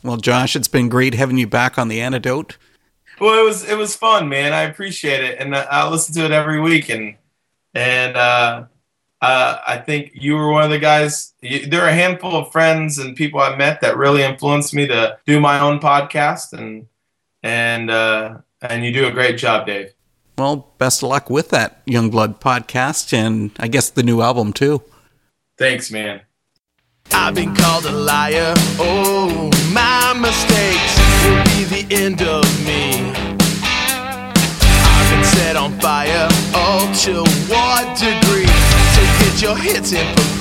Well, 0.03 0.17
Josh, 0.17 0.55
it's 0.55 0.67
been 0.67 0.89
great 0.89 1.13
having 1.13 1.37
you 1.37 1.47
back 1.47 1.77
on 1.77 1.87
the 1.87 2.01
antidote. 2.01 2.57
Well, 3.19 3.39
it 3.39 3.45
was 3.45 3.63
it 3.63 3.77
was 3.77 3.95
fun, 3.95 4.29
man. 4.29 4.53
I 4.53 4.61
appreciate 4.61 5.23
it, 5.23 5.39
and 5.39 5.55
I, 5.55 5.61
I 5.63 5.89
listen 5.89 6.13
to 6.15 6.25
it 6.25 6.31
every 6.31 6.59
week. 6.59 6.89
And 6.89 7.15
and 7.73 8.17
uh, 8.17 8.65
uh, 9.21 9.57
I 9.67 9.77
think 9.77 10.11
you 10.15 10.35
were 10.35 10.51
one 10.51 10.63
of 10.63 10.71
the 10.71 10.79
guys. 10.79 11.33
You, 11.41 11.67
there 11.67 11.83
are 11.83 11.89
a 11.89 11.93
handful 11.93 12.35
of 12.35 12.51
friends 12.51 12.97
and 12.97 13.15
people 13.15 13.39
I 13.39 13.55
met 13.55 13.81
that 13.81 13.97
really 13.97 14.23
influenced 14.23 14.73
me 14.73 14.87
to 14.87 15.19
do 15.27 15.39
my 15.39 15.59
own 15.59 15.79
podcast, 15.79 16.53
and 16.53 16.87
and 17.43 17.91
uh, 17.91 18.37
and 18.61 18.85
you 18.85 18.91
do 18.91 19.07
a 19.07 19.11
great 19.11 19.37
job, 19.37 19.65
Dave. 19.65 19.93
Well, 20.37 20.73
best 20.77 21.03
of 21.03 21.09
luck 21.09 21.29
with 21.29 21.49
that 21.49 21.85
Youngblood 21.85 22.39
podcast 22.39 23.13
and 23.13 23.51
I 23.59 23.67
guess 23.67 23.89
the 23.89 24.03
new 24.03 24.21
album 24.21 24.53
too. 24.53 24.83
Thanks, 25.57 25.91
man. 25.91 26.21
I've 27.11 27.35
been 27.35 27.53
called 27.53 27.85
a 27.85 27.91
liar. 27.91 28.53
Oh, 28.79 29.51
my 29.73 30.13
mistakes 30.19 30.97
will 31.23 31.43
be 31.43 31.83
the 31.83 31.95
end 32.03 32.21
of 32.21 32.45
me. 32.65 33.11
I've 34.83 35.11
been 35.11 35.23
set 35.25 35.55
on 35.55 35.77
fire. 35.79 36.27
Oh, 36.53 36.91
to 37.03 37.23
what 37.51 37.97
degree? 37.97 38.47
So 38.95 39.01
get 39.19 39.41
your 39.41 39.57
hits 39.57 39.91
in 39.91 40.15
for 40.15 40.40